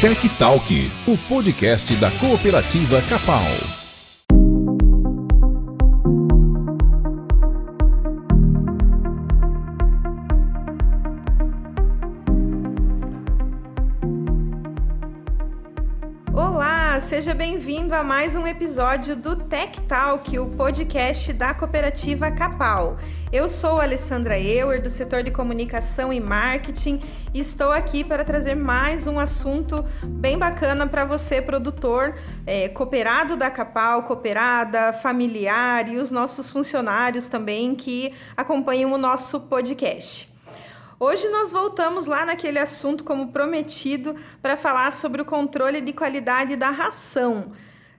Tech 0.00 0.28
Talk, 0.38 0.90
o 1.06 1.16
podcast 1.16 1.94
da 1.96 2.10
cooperativa 2.10 3.00
Capal. 3.08 3.85
A 17.96 18.04
mais 18.04 18.36
um 18.36 18.46
episódio 18.46 19.16
do 19.16 19.34
Tech 19.34 19.80
Talk, 19.88 20.38
o 20.38 20.48
podcast 20.48 21.32
da 21.32 21.54
cooperativa 21.54 22.30
Capal. 22.30 22.98
Eu 23.32 23.48
sou 23.48 23.80
Alessandra 23.80 24.38
Euer, 24.38 24.82
do 24.82 24.90
setor 24.90 25.22
de 25.22 25.30
comunicação 25.30 26.12
e 26.12 26.20
marketing, 26.20 27.00
e 27.32 27.40
estou 27.40 27.72
aqui 27.72 28.04
para 28.04 28.22
trazer 28.22 28.54
mais 28.54 29.06
um 29.06 29.18
assunto 29.18 29.82
bem 30.04 30.36
bacana 30.38 30.86
para 30.86 31.06
você, 31.06 31.40
produtor, 31.40 32.14
é, 32.46 32.68
cooperado 32.68 33.34
da 33.34 33.50
Capal, 33.50 34.02
cooperada, 34.02 34.92
familiar 34.92 35.88
e 35.88 35.96
os 35.96 36.10
nossos 36.10 36.50
funcionários 36.50 37.30
também 37.30 37.74
que 37.74 38.12
acompanham 38.36 38.92
o 38.92 38.98
nosso 38.98 39.40
podcast. 39.40 40.30
Hoje 41.00 41.26
nós 41.30 41.50
voltamos 41.50 42.04
lá 42.04 42.26
naquele 42.26 42.58
assunto, 42.58 43.02
como 43.02 43.32
prometido, 43.32 44.16
para 44.42 44.54
falar 44.54 44.92
sobre 44.92 45.22
o 45.22 45.24
controle 45.24 45.80
de 45.80 45.94
qualidade 45.94 46.56
da 46.56 46.68
ração. 46.68 47.52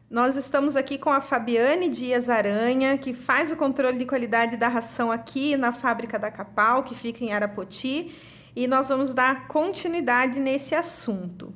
Nós 0.09 0.37
estamos 0.37 0.77
aqui 0.77 0.97
com 0.97 1.09
a 1.09 1.19
Fabiane 1.19 1.89
Dias 1.89 2.29
Aranha, 2.29 2.97
que 2.97 3.13
faz 3.13 3.51
o 3.51 3.57
controle 3.57 3.97
de 3.97 4.05
qualidade 4.05 4.55
da 4.55 4.69
ração 4.69 5.11
aqui 5.11 5.57
na 5.57 5.73
fábrica 5.73 6.17
da 6.17 6.31
Capal, 6.31 6.83
que 6.83 6.95
fica 6.95 7.25
em 7.25 7.33
Arapoti, 7.33 8.15
e 8.55 8.67
nós 8.67 8.87
vamos 8.87 9.13
dar 9.13 9.49
continuidade 9.49 10.39
nesse 10.39 10.73
assunto. 10.73 11.53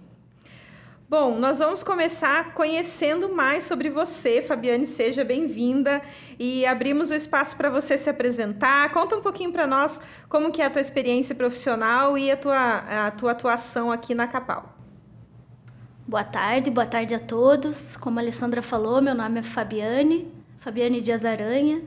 Bom, 1.07 1.39
nós 1.39 1.59
vamos 1.59 1.81
começar 1.81 2.53
conhecendo 2.53 3.33
mais 3.33 3.63
sobre 3.63 3.89
você, 3.89 4.41
Fabiane, 4.41 4.85
seja 4.85 5.23
bem-vinda 5.23 6.01
e 6.37 6.65
abrimos 6.65 7.09
o 7.09 7.13
espaço 7.13 7.55
para 7.55 7.69
você 7.69 7.97
se 7.97 8.09
apresentar. 8.09 8.91
Conta 8.91 9.15
um 9.15 9.21
pouquinho 9.21 9.53
para 9.53 9.65
nós 9.65 9.97
como 10.27 10.51
que 10.51 10.61
é 10.61 10.65
a 10.65 10.69
tua 10.69 10.81
experiência 10.81 11.33
profissional 11.33 12.17
e 12.17 12.29
a 12.29 12.35
tua, 12.35 13.07
a 13.07 13.11
tua 13.11 13.31
atuação 13.31 13.89
aqui 13.89 14.13
na 14.13 14.27
Capal. 14.27 14.80
Boa 16.11 16.25
tarde, 16.25 16.69
boa 16.69 16.85
tarde 16.85 17.15
a 17.15 17.19
todos. 17.19 17.95
Como 17.95 18.19
a 18.19 18.21
Alessandra 18.21 18.61
falou, 18.61 19.01
meu 19.01 19.15
nome 19.15 19.39
é 19.39 19.43
Fabiane, 19.43 20.27
Fabiane 20.59 21.01
Dias 21.01 21.23
Aranha. 21.23 21.81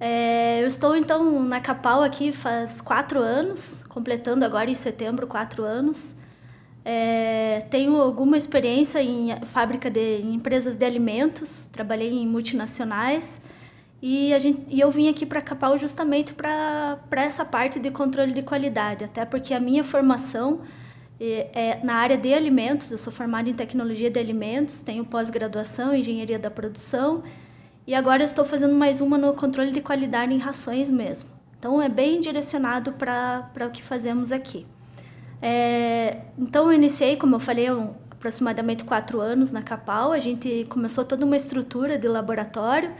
É, 0.00 0.62
eu 0.62 0.66
estou 0.66 0.96
então 0.96 1.42
na 1.42 1.60
Capal 1.60 2.02
aqui 2.02 2.32
faz 2.32 2.80
quatro 2.80 3.20
anos, 3.20 3.84
completando 3.90 4.42
agora 4.42 4.70
em 4.70 4.74
setembro 4.74 5.26
quatro 5.26 5.64
anos. 5.64 6.16
É, 6.82 7.66
tenho 7.70 7.96
alguma 8.00 8.38
experiência 8.38 9.02
em 9.02 9.38
fábrica 9.44 9.90
de 9.90 10.22
em 10.22 10.32
empresas 10.32 10.78
de 10.78 10.86
alimentos, 10.86 11.66
trabalhei 11.66 12.10
em 12.10 12.26
multinacionais 12.26 13.38
e, 14.00 14.32
a 14.32 14.38
gente, 14.38 14.62
e 14.66 14.80
eu 14.80 14.90
vim 14.90 15.10
aqui 15.10 15.26
para 15.26 15.42
Capal 15.42 15.76
justamente 15.76 16.32
para 16.32 16.98
essa 17.16 17.44
parte 17.44 17.78
de 17.78 17.90
controle 17.90 18.32
de 18.32 18.40
qualidade, 18.40 19.04
até 19.04 19.26
porque 19.26 19.52
a 19.52 19.60
minha 19.60 19.84
formação 19.84 20.62
é, 21.24 21.80
na 21.84 21.94
área 21.94 22.16
de 22.16 22.32
alimentos, 22.34 22.90
eu 22.90 22.98
sou 22.98 23.12
formada 23.12 23.48
em 23.48 23.54
tecnologia 23.54 24.10
de 24.10 24.18
alimentos, 24.18 24.80
tenho 24.80 25.04
pós-graduação 25.04 25.94
em 25.94 26.00
engenharia 26.00 26.38
da 26.38 26.50
produção 26.50 27.22
e 27.86 27.94
agora 27.94 28.24
estou 28.24 28.44
fazendo 28.44 28.74
mais 28.74 29.00
uma 29.00 29.18
no 29.18 29.32
controle 29.34 29.70
de 29.70 29.80
qualidade 29.80 30.32
em 30.32 30.38
rações 30.38 30.88
mesmo. 30.88 31.28
Então 31.58 31.80
é 31.80 31.88
bem 31.88 32.20
direcionado 32.20 32.92
para 32.92 33.66
o 33.66 33.70
que 33.70 33.82
fazemos 33.82 34.32
aqui. 34.32 34.66
É, 35.40 36.22
então 36.38 36.66
eu 36.66 36.72
iniciei, 36.72 37.16
como 37.16 37.36
eu 37.36 37.40
falei, 37.40 37.70
um, 37.70 37.94
aproximadamente 38.10 38.84
quatro 38.84 39.20
anos 39.20 39.50
na 39.50 39.62
Capal. 39.62 40.12
A 40.12 40.20
gente 40.20 40.64
começou 40.68 41.04
toda 41.04 41.26
uma 41.26 41.36
estrutura 41.36 41.98
de 41.98 42.06
laboratório. 42.06 42.92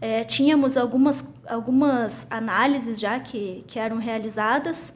É, 0.00 0.24
tínhamos 0.24 0.76
algumas, 0.76 1.32
algumas 1.48 2.26
análises 2.28 2.98
já 2.98 3.18
que, 3.18 3.64
que 3.66 3.78
eram 3.78 3.98
realizadas, 3.98 4.94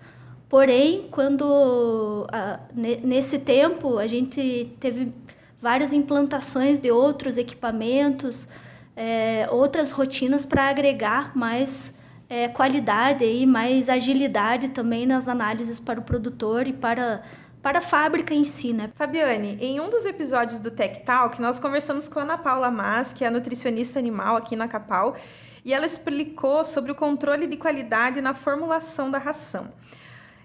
porém, 0.50 1.08
quando 1.10 2.26
a, 2.30 2.58
nesse 2.74 3.38
tempo 3.38 3.98
a 3.98 4.06
gente 4.06 4.76
teve 4.80 5.14
várias 5.62 5.92
implantações 5.92 6.80
de 6.80 6.90
outros 6.90 7.38
equipamentos, 7.38 8.48
é, 8.96 9.48
outras 9.50 9.92
rotinas 9.92 10.44
para 10.44 10.68
agregar 10.68 11.36
mais 11.36 11.96
é, 12.28 12.48
qualidade 12.48 13.24
e 13.24 13.46
mais 13.46 13.88
agilidade 13.88 14.70
também 14.70 15.06
nas 15.06 15.28
análises 15.28 15.78
para 15.78 16.00
o 16.00 16.02
produtor 16.02 16.66
e 16.66 16.72
para, 16.72 17.22
para 17.62 17.78
a 17.78 17.82
fábrica 17.82 18.34
em 18.34 18.44
si, 18.44 18.72
né? 18.72 18.90
Fabiane, 18.96 19.56
em 19.60 19.78
um 19.80 19.88
dos 19.88 20.04
episódios 20.04 20.58
do 20.58 20.70
Tech 20.70 21.04
Talk, 21.04 21.40
nós 21.40 21.60
conversamos 21.60 22.08
com 22.08 22.18
a 22.18 22.22
Ana 22.22 22.38
Paula 22.38 22.70
Mas, 22.70 23.12
que 23.12 23.24
é 23.24 23.30
nutricionista 23.30 24.00
animal 24.00 24.36
aqui 24.36 24.56
na 24.56 24.66
Capal, 24.66 25.16
e 25.64 25.72
ela 25.72 25.86
explicou 25.86 26.64
sobre 26.64 26.90
o 26.90 26.94
controle 26.94 27.46
de 27.46 27.56
qualidade 27.56 28.20
na 28.20 28.34
formulação 28.34 29.10
da 29.10 29.18
ração. 29.18 29.68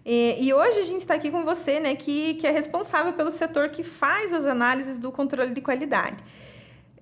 E, 0.05 0.37
e 0.39 0.53
hoje 0.53 0.79
a 0.79 0.83
gente 0.83 1.01
está 1.01 1.15
aqui 1.15 1.31
com 1.31 1.43
você, 1.43 1.79
né, 1.79 1.95
que, 1.95 2.35
que 2.35 2.45
é 2.45 2.51
responsável 2.51 3.13
pelo 3.13 3.31
setor 3.31 3.69
que 3.69 3.83
faz 3.83 4.31
as 4.31 4.45
análises 4.45 4.99
do 4.99 5.11
controle 5.11 5.53
de 5.53 5.61
qualidade. 5.61 6.17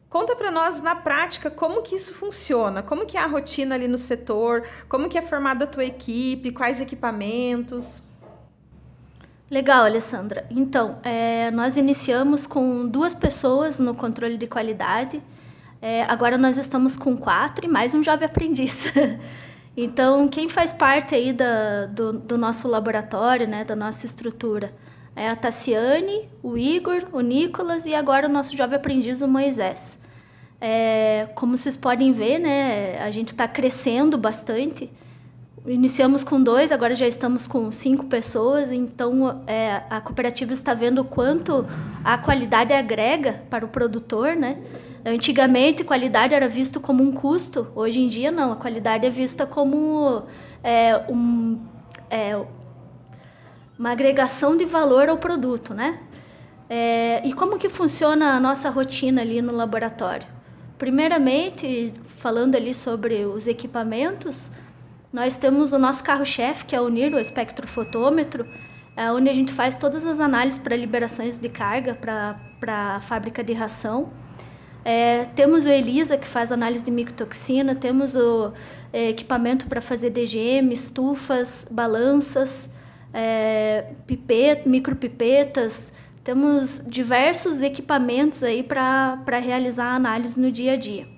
Conta 0.10 0.36
para 0.36 0.52
nós 0.52 0.80
na 0.80 0.96
prática 0.96 1.50
como 1.50 1.82
que 1.82 1.96
isso 1.96 2.14
funciona, 2.14 2.82
como 2.82 3.06
que 3.06 3.18
é 3.18 3.20
a 3.20 3.26
rotina 3.26 3.76
ali 3.76 3.88
no 3.88 3.98
setor, 3.98 4.64
como 4.88 5.10
que 5.10 5.18
é 5.18 5.22
formada 5.22 5.66
a 5.66 5.68
tua 5.68 5.84
equipe, 5.84 6.52
quais 6.52 6.80
equipamentos. 6.80 8.02
Legal, 9.50 9.86
Alessandra. 9.86 10.46
Então, 10.50 11.00
é, 11.04 11.52
nós 11.52 11.78
iniciamos 11.78 12.48
com 12.48 12.88
duas 12.88 13.14
pessoas 13.14 13.80
no 13.80 13.94
controle 13.94 14.38
de 14.38 14.48
qualidade. 14.48 15.22
É, 15.82 16.04
agora 16.04 16.38
nós 16.38 16.58
estamos 16.58 16.96
com 16.96 17.18
quatro 17.18 17.66
e 17.66 17.68
mais 17.68 17.94
um 17.94 18.02
jovem 18.02 18.26
aprendiz. 18.26 18.86
então, 19.76 20.28
quem 20.28 20.48
faz 20.48 20.72
parte 20.72 21.16
aí 21.16 21.34
da, 21.34 21.88
do, 21.88 22.14
do 22.14 22.38
nosso 22.38 22.68
laboratório, 22.68 23.48
né, 23.48 23.64
da 23.64 23.76
nossa 23.76 24.06
estrutura, 24.06 24.74
é 25.16 25.30
a 25.30 25.36
Tassiane, 25.36 26.30
o 26.42 26.58
Igor, 26.58 27.08
o 27.12 27.22
Nicolas 27.22 27.86
e 27.86 27.94
agora 27.94 28.28
o 28.28 28.32
nosso 28.32 28.56
jovem 28.56 28.78
aprendiz, 28.78 29.22
o 29.22 29.28
Moisés. 29.28 30.00
É, 30.62 31.28
como 31.36 31.58
vocês 31.58 31.76
podem 31.76 32.12
ver, 32.12 32.40
né, 32.40 33.00
a 33.00 33.12
gente 33.12 33.30
está 33.30 33.48
crescendo 33.48 34.18
bastante. 34.18 34.92
Iniciamos 35.66 36.26
com 36.26 36.44
dois, 36.44 36.74
agora 36.74 36.94
já 36.94 37.08
estamos 37.08 37.48
com 37.48 37.72
cinco 37.72 38.08
pessoas, 38.08 38.70
então 38.70 39.44
é, 39.48 39.82
a 39.90 40.02
cooperativa 40.02 40.52
está 40.52 40.74
vendo 40.74 41.00
o 41.00 41.06
quanto 41.06 41.66
a 42.04 42.18
qualidade 42.18 42.74
agrega 42.74 43.42
para 43.50 43.64
o 43.64 43.70
produtor, 43.70 44.36
né? 44.36 44.62
Antigamente, 45.06 45.82
qualidade 45.86 46.34
era 46.34 46.50
visto 46.50 46.82
como 46.82 47.02
um 47.02 47.14
custo, 47.14 47.72
hoje 47.76 48.02
em 48.02 48.10
dia 48.10 48.30
não, 48.30 48.52
a 48.52 48.56
qualidade 48.58 49.06
é 49.06 49.10
vista 49.10 49.46
como 49.46 50.24
é, 50.62 50.98
um, 51.10 51.58
é, 52.10 52.38
uma 53.80 53.92
agregação 53.92 54.58
de 54.58 54.66
valor 54.66 55.08
ao 55.08 55.18
produto, 55.18 55.74
né? 55.74 55.98
É, 56.70 57.26
e 57.26 57.32
como 57.32 57.58
que 57.58 57.70
funciona 57.70 58.36
a 58.36 58.40
nossa 58.40 58.70
rotina 58.70 59.22
ali 59.22 59.42
no 59.42 59.54
laboratório? 59.54 60.28
Primeiramente, 60.78 61.94
falando 62.18 62.56
ali 62.56 62.74
sobre 62.74 63.24
os 63.24 63.48
equipamentos, 63.48 64.52
nós 65.14 65.38
temos 65.38 65.72
o 65.72 65.78
nosso 65.78 66.04
carro-chefe, 66.04 66.66
que 66.66 66.76
é 66.76 66.82
o 66.82 66.90
NIR, 66.90 67.14
o 67.14 67.20
espectrofotômetro, 67.20 68.48
é 68.98 69.12
onde 69.12 69.30
a 69.30 69.34
gente 69.34 69.54
faz 69.54 69.78
todas 69.78 70.06
as 70.06 70.20
análises 70.20 70.60
para 70.60 70.76
liberações 70.76 71.38
de 71.40 71.50
carga 71.50 71.94
para 71.94 72.96
a 72.96 73.00
fábrica 73.00 73.44
de 73.44 73.54
ração. 73.54 74.12
É, 74.84 75.26
temos 75.36 75.68
o 75.68 75.70
ELISA, 75.70 76.18
que 76.18 76.28
faz 76.28 76.52
análise 76.52 76.84
de 76.84 76.90
micotoxina, 76.92 77.76
temos 77.76 78.16
o 78.16 78.52
é, 78.92 79.10
equipamento 79.10 79.68
para 79.68 79.82
fazer 79.82 80.10
DGM, 80.10 80.74
estufas, 80.74 81.68
balanças, 81.70 82.70
é, 83.14 83.94
pipet, 84.08 84.68
micropipetas, 84.68 85.94
temos 86.24 86.82
diversos 86.88 87.62
equipamentos 87.62 88.44
aí 88.44 88.64
para 88.64 89.40
realizar 89.40 89.94
análise 89.94 90.40
no 90.40 90.52
dia 90.52 90.74
a 90.74 90.76
dia. 90.76 91.13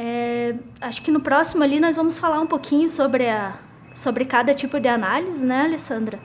É, 0.00 0.54
acho 0.80 1.02
que 1.02 1.10
no 1.10 1.18
próximo 1.18 1.64
ali 1.64 1.80
nós 1.80 1.96
vamos 1.96 2.16
falar 2.16 2.40
um 2.40 2.46
pouquinho 2.46 2.88
sobre, 2.88 3.28
a, 3.28 3.58
sobre 3.96 4.24
cada 4.24 4.54
tipo 4.54 4.78
de 4.78 4.86
análise, 4.86 5.44
né, 5.44 5.62
Alessandra? 5.62 6.20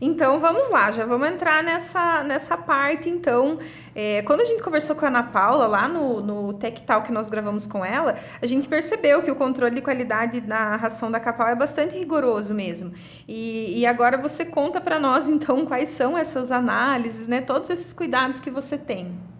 Então 0.00 0.40
vamos 0.40 0.70
lá, 0.70 0.90
já 0.90 1.04
vamos 1.04 1.28
entrar 1.28 1.62
nessa, 1.62 2.22
nessa 2.22 2.56
parte. 2.56 3.10
Então, 3.10 3.58
é, 3.94 4.22
quando 4.22 4.40
a 4.40 4.44
gente 4.44 4.62
conversou 4.62 4.96
com 4.96 5.04
a 5.04 5.08
Ana 5.08 5.24
Paula 5.24 5.66
lá 5.66 5.86
no, 5.86 6.22
no 6.22 6.54
Tech 6.54 6.82
Talk 6.82 7.06
que 7.06 7.12
nós 7.12 7.28
gravamos 7.28 7.66
com 7.66 7.84
ela, 7.84 8.16
a 8.40 8.46
gente 8.46 8.66
percebeu 8.66 9.22
que 9.22 9.30
o 9.30 9.36
controle 9.36 9.74
de 9.74 9.82
qualidade 9.82 10.40
na 10.40 10.76
ração 10.76 11.10
da 11.10 11.20
Capal 11.20 11.48
é 11.48 11.54
bastante 11.54 11.98
rigoroso 11.98 12.54
mesmo. 12.54 12.94
E, 13.28 13.78
e 13.78 13.86
agora 13.86 14.16
você 14.16 14.42
conta 14.42 14.80
para 14.80 14.98
nós 14.98 15.28
então 15.28 15.66
quais 15.66 15.90
são 15.90 16.16
essas 16.16 16.50
análises, 16.50 17.28
né? 17.28 17.42
Todos 17.42 17.68
esses 17.68 17.92
cuidados 17.92 18.40
que 18.40 18.50
você 18.50 18.78
tem. 18.78 19.35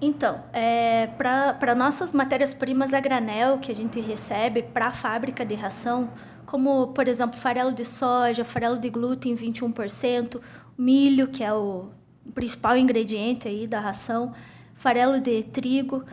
Então, 0.00 0.42
é, 0.52 1.08
para 1.18 1.74
nossas 1.74 2.12
matérias-primas 2.12 2.94
a 2.94 3.00
granel 3.00 3.58
que 3.58 3.70
a 3.70 3.74
gente 3.74 4.00
recebe 4.00 4.62
para 4.62 4.86
a 4.86 4.92
fábrica 4.92 5.44
de 5.44 5.54
ração, 5.54 6.10
como, 6.46 6.88
por 6.88 7.06
exemplo, 7.06 7.38
farelo 7.38 7.72
de 7.72 7.84
soja, 7.84 8.42
farelo 8.42 8.78
de 8.78 8.88
glúten 8.88 9.36
21%, 9.36 10.40
milho, 10.76 11.28
que 11.28 11.44
é 11.44 11.52
o, 11.52 11.90
principal 12.34 12.76
ingrediente 12.76 13.48
aí 13.48 13.66
da 13.66 13.80
ração, 13.80 14.32
farelo 14.74 15.20
de 15.20 15.42
trigo. 15.42 16.04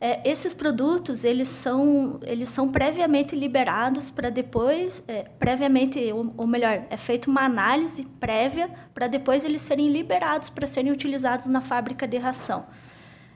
É, 0.00 0.28
esses 0.28 0.54
produtos 0.54 1.24
eles 1.24 1.48
são 1.48 2.18
eles 2.22 2.48
são 2.48 2.72
previamente 2.72 3.36
liberados 3.36 4.08
para 4.08 4.30
depois 4.30 5.04
é, 5.06 5.24
previamente 5.38 6.00
ou, 6.10 6.32
ou, 6.38 6.46
melhor 6.46 6.84
é 6.88 6.96
feita 6.96 7.28
uma 7.28 7.42
análise 7.42 8.04
prévia 8.18 8.70
para 8.94 9.08
depois 9.08 9.44
eles 9.44 9.60
serem 9.60 9.90
liberados 9.90 10.48
para 10.48 10.66
serem 10.66 10.90
utilizados 10.90 11.48
na 11.48 11.60
fábrica 11.60 12.08
de 12.08 12.16
ração 12.16 12.64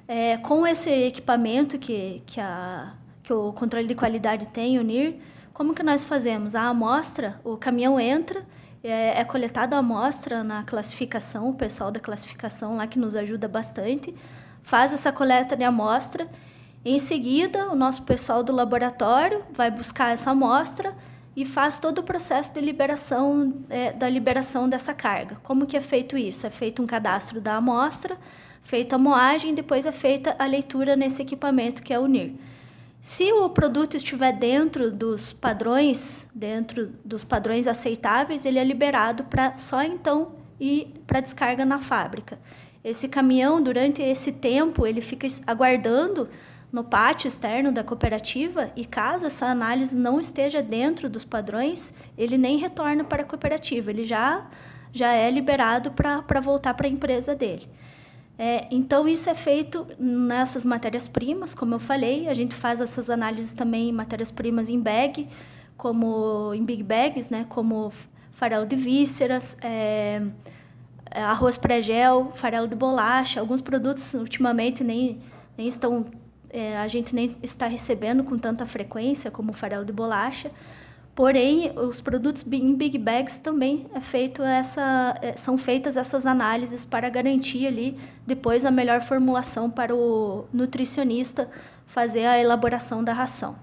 é, 0.06 0.36
com 0.38 0.66
esse 0.66 0.90
equipamento 0.90 1.78
que 1.78 2.22
que 2.26 2.40
a 2.40 2.94
que 3.22 3.32
o 3.32 3.52
controle 3.52 3.86
de 3.86 3.94
qualidade 3.94 4.46
tem 4.46 4.78
o 4.78 4.82
NIR 4.82 5.16
como 5.52 5.74
que 5.74 5.82
nós 5.82 6.04
fazemos 6.04 6.54
a 6.54 6.62
amostra 6.62 7.40
o 7.44 7.56
caminhão 7.56 7.98
entra 7.98 8.44
é, 8.82 9.20
é 9.20 9.24
coletada 9.24 9.76
a 9.76 9.78
amostra 9.78 10.44
na 10.44 10.62
classificação 10.64 11.48
o 11.48 11.54
pessoal 11.54 11.90
da 11.90 12.00
classificação 12.00 12.76
lá 12.76 12.86
que 12.86 12.98
nos 12.98 13.16
ajuda 13.16 13.48
bastante 13.48 14.14
faz 14.62 14.92
essa 14.92 15.10
coleta 15.10 15.56
de 15.56 15.64
amostra 15.64 16.28
em 16.84 16.98
seguida, 16.98 17.70
o 17.70 17.74
nosso 17.74 18.02
pessoal 18.02 18.42
do 18.42 18.52
laboratório 18.52 19.42
vai 19.54 19.70
buscar 19.70 20.12
essa 20.12 20.32
amostra 20.32 20.94
e 21.34 21.46
faz 21.46 21.78
todo 21.78 22.00
o 22.00 22.02
processo 22.02 22.52
de 22.52 22.60
liberação 22.60 23.54
é, 23.70 23.90
da 23.90 24.06
liberação 24.06 24.68
dessa 24.68 24.92
carga. 24.92 25.36
Como 25.42 25.64
que 25.64 25.78
é 25.78 25.80
feito 25.80 26.16
isso? 26.18 26.46
É 26.46 26.50
feito 26.50 26.82
um 26.82 26.86
cadastro 26.86 27.40
da 27.40 27.56
amostra, 27.56 28.18
feita 28.64 28.96
a 28.96 28.98
moagem 28.98 29.54
depois 29.54 29.86
é 29.86 29.92
feita 29.92 30.34
a 30.38 30.46
leitura 30.46 30.96
nesse 30.96 31.22
equipamento 31.22 31.82
que 31.82 31.92
é 31.92 31.98
o 31.98 32.06
NIR. 32.06 32.34
Se 33.00 33.30
o 33.32 33.50
produto 33.50 33.96
estiver 33.96 34.32
dentro 34.32 34.90
dos 34.90 35.32
padrões, 35.32 36.28
dentro 36.34 36.90
dos 37.04 37.22
padrões 37.22 37.66
aceitáveis, 37.66 38.46
ele 38.46 38.58
é 38.58 38.64
liberado 38.64 39.24
para 39.24 39.58
só 39.58 39.82
então 39.82 40.32
ir 40.58 40.94
para 41.06 41.20
descarga 41.20 41.66
na 41.66 41.78
fábrica. 41.78 42.38
Esse 42.82 43.06
caminhão, 43.06 43.62
durante 43.62 44.00
esse 44.00 44.32
tempo, 44.32 44.86
ele 44.86 45.02
fica 45.02 45.26
aguardando 45.46 46.28
no 46.72 46.82
pátio 46.82 47.28
externo 47.28 47.70
da 47.70 47.84
cooperativa 47.84 48.70
e 48.74 48.84
caso 48.84 49.26
essa 49.26 49.46
análise 49.46 49.96
não 49.96 50.18
esteja 50.18 50.62
dentro 50.62 51.08
dos 51.08 51.24
padrões, 51.24 51.94
ele 52.16 52.36
nem 52.36 52.58
retorna 52.58 53.04
para 53.04 53.22
a 53.22 53.26
cooperativa, 53.26 53.90
ele 53.90 54.04
já, 54.04 54.44
já 54.92 55.12
é 55.12 55.30
liberado 55.30 55.92
para 55.92 56.40
voltar 56.40 56.74
para 56.74 56.86
a 56.86 56.90
empresa 56.90 57.34
dele. 57.34 57.68
É, 58.38 58.66
então, 58.70 59.06
isso 59.06 59.30
é 59.30 59.34
feito 59.34 59.86
nessas 59.98 60.64
matérias-primas, 60.64 61.54
como 61.54 61.74
eu 61.74 61.78
falei, 61.78 62.28
a 62.28 62.34
gente 62.34 62.54
faz 62.54 62.80
essas 62.80 63.08
análises 63.08 63.54
também 63.54 63.90
em 63.90 63.92
matérias-primas 63.92 64.68
em 64.68 64.80
bag, 64.80 65.28
como 65.76 66.52
em 66.52 66.64
big 66.64 66.82
bags, 66.82 67.30
né, 67.30 67.46
como 67.48 67.92
farelo 68.32 68.66
de 68.66 68.74
vísceras, 68.74 69.56
é, 69.62 70.20
arroz 71.10 71.56
pré-gel, 71.56 72.32
farelo 72.34 72.66
de 72.66 72.74
bolacha, 72.74 73.38
alguns 73.38 73.60
produtos 73.60 74.14
ultimamente 74.14 74.82
nem, 74.82 75.20
nem 75.56 75.68
estão 75.68 76.06
é, 76.54 76.78
a 76.78 76.86
gente 76.86 77.12
nem 77.12 77.36
está 77.42 77.66
recebendo 77.66 78.22
com 78.22 78.38
tanta 78.38 78.64
frequência 78.64 79.28
como 79.28 79.50
o 79.50 79.54
farelo 79.54 79.84
de 79.84 79.92
bolacha. 79.92 80.52
Porém, 81.14 81.70
os 81.78 82.00
produtos 82.00 82.44
em 82.50 82.74
big 82.74 82.98
bags 82.98 83.38
também 83.38 83.86
é 83.94 84.00
feito 84.00 84.42
essa, 84.42 85.16
é, 85.22 85.36
são 85.36 85.56
feitas 85.56 85.96
essas 85.96 86.26
análises 86.26 86.84
para 86.84 87.08
garantir 87.08 87.68
ali 87.68 87.96
depois 88.26 88.64
a 88.64 88.70
melhor 88.70 89.00
formulação 89.00 89.70
para 89.70 89.94
o 89.94 90.44
nutricionista 90.52 91.48
fazer 91.86 92.26
a 92.26 92.40
elaboração 92.40 93.04
da 93.04 93.12
ração. 93.12 93.54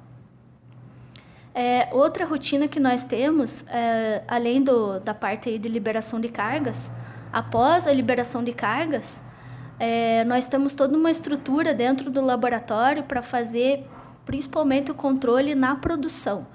É, 1.53 1.89
outra 1.91 2.23
rotina 2.23 2.69
que 2.69 2.79
nós 2.79 3.03
temos, 3.03 3.65
é, 3.67 4.23
além 4.29 4.63
do, 4.63 5.01
da 5.01 5.13
parte 5.13 5.57
de 5.59 5.67
liberação 5.67 6.21
de 6.21 6.29
cargas, 6.29 6.89
após 7.33 7.85
a 7.85 7.91
liberação 7.91 8.41
de 8.41 8.53
cargas, 8.53 9.21
é, 9.77 10.23
nós 10.23 10.47
temos 10.47 10.73
toda 10.73 10.95
uma 10.95 11.11
estrutura 11.11 11.73
dentro 11.73 12.09
do 12.09 12.21
laboratório 12.21 13.03
para 13.03 13.21
fazer 13.21 13.85
principalmente 14.25 14.89
o 14.89 14.95
controle 14.95 15.53
na 15.53 15.75
produção. 15.75 16.47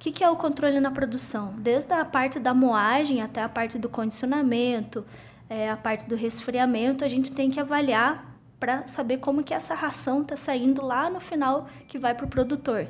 Que, 0.00 0.10
que 0.10 0.24
é 0.24 0.30
o 0.30 0.34
controle 0.34 0.80
na 0.80 0.90
produção? 0.90 1.52
Desde 1.58 1.92
a 1.92 2.06
parte 2.06 2.38
da 2.38 2.54
moagem 2.54 3.20
até 3.20 3.42
a 3.42 3.48
parte 3.50 3.78
do 3.78 3.86
condicionamento, 3.86 5.04
é, 5.48 5.70
a 5.70 5.76
parte 5.76 6.08
do 6.08 6.16
resfriamento, 6.16 7.04
a 7.04 7.08
gente 7.08 7.30
tem 7.30 7.50
que 7.50 7.60
avaliar 7.60 8.34
para 8.58 8.86
saber 8.86 9.18
como 9.18 9.44
que 9.44 9.52
essa 9.52 9.74
ração 9.74 10.22
está 10.22 10.36
saindo 10.36 10.82
lá 10.82 11.10
no 11.10 11.20
final 11.20 11.68
que 11.86 11.98
vai 11.98 12.14
para 12.14 12.24
o 12.24 12.28
produtor. 12.28 12.86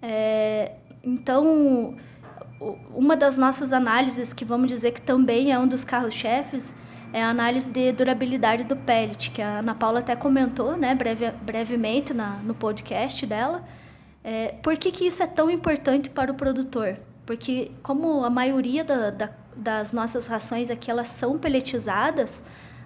É, 0.00 0.76
então, 1.04 1.94
uma 2.94 3.14
das 3.14 3.36
nossas 3.36 3.74
análises, 3.74 4.32
que 4.32 4.44
vamos 4.44 4.68
dizer 4.68 4.92
que 4.92 5.02
também 5.02 5.52
é 5.52 5.58
um 5.58 5.68
dos 5.68 5.84
carros-chefes, 5.84 6.74
é 7.12 7.22
a 7.22 7.28
análise 7.28 7.70
de 7.70 7.92
durabilidade 7.92 8.64
do 8.64 8.74
pellet, 8.74 9.30
que 9.32 9.42
a 9.42 9.58
Ana 9.58 9.74
Paula 9.74 9.98
até 9.98 10.16
comentou 10.16 10.78
né, 10.78 10.94
breve, 10.94 11.30
brevemente 11.42 12.14
na, 12.14 12.36
no 12.38 12.54
podcast 12.54 13.26
dela. 13.26 13.62
É, 14.28 14.48
por 14.60 14.76
que, 14.76 14.90
que 14.90 15.06
isso 15.06 15.22
é 15.22 15.26
tão 15.28 15.48
importante 15.48 16.10
para 16.10 16.32
o 16.32 16.34
produtor? 16.34 16.96
Porque 17.24 17.70
como 17.80 18.24
a 18.24 18.28
maioria 18.28 18.82
da, 18.82 19.10
da, 19.10 19.30
das 19.54 19.92
nossas 19.92 20.26
rações 20.26 20.68
aqui 20.68 20.90
elas 20.90 21.06
são 21.06 21.38
pelletizadas, 21.38 22.42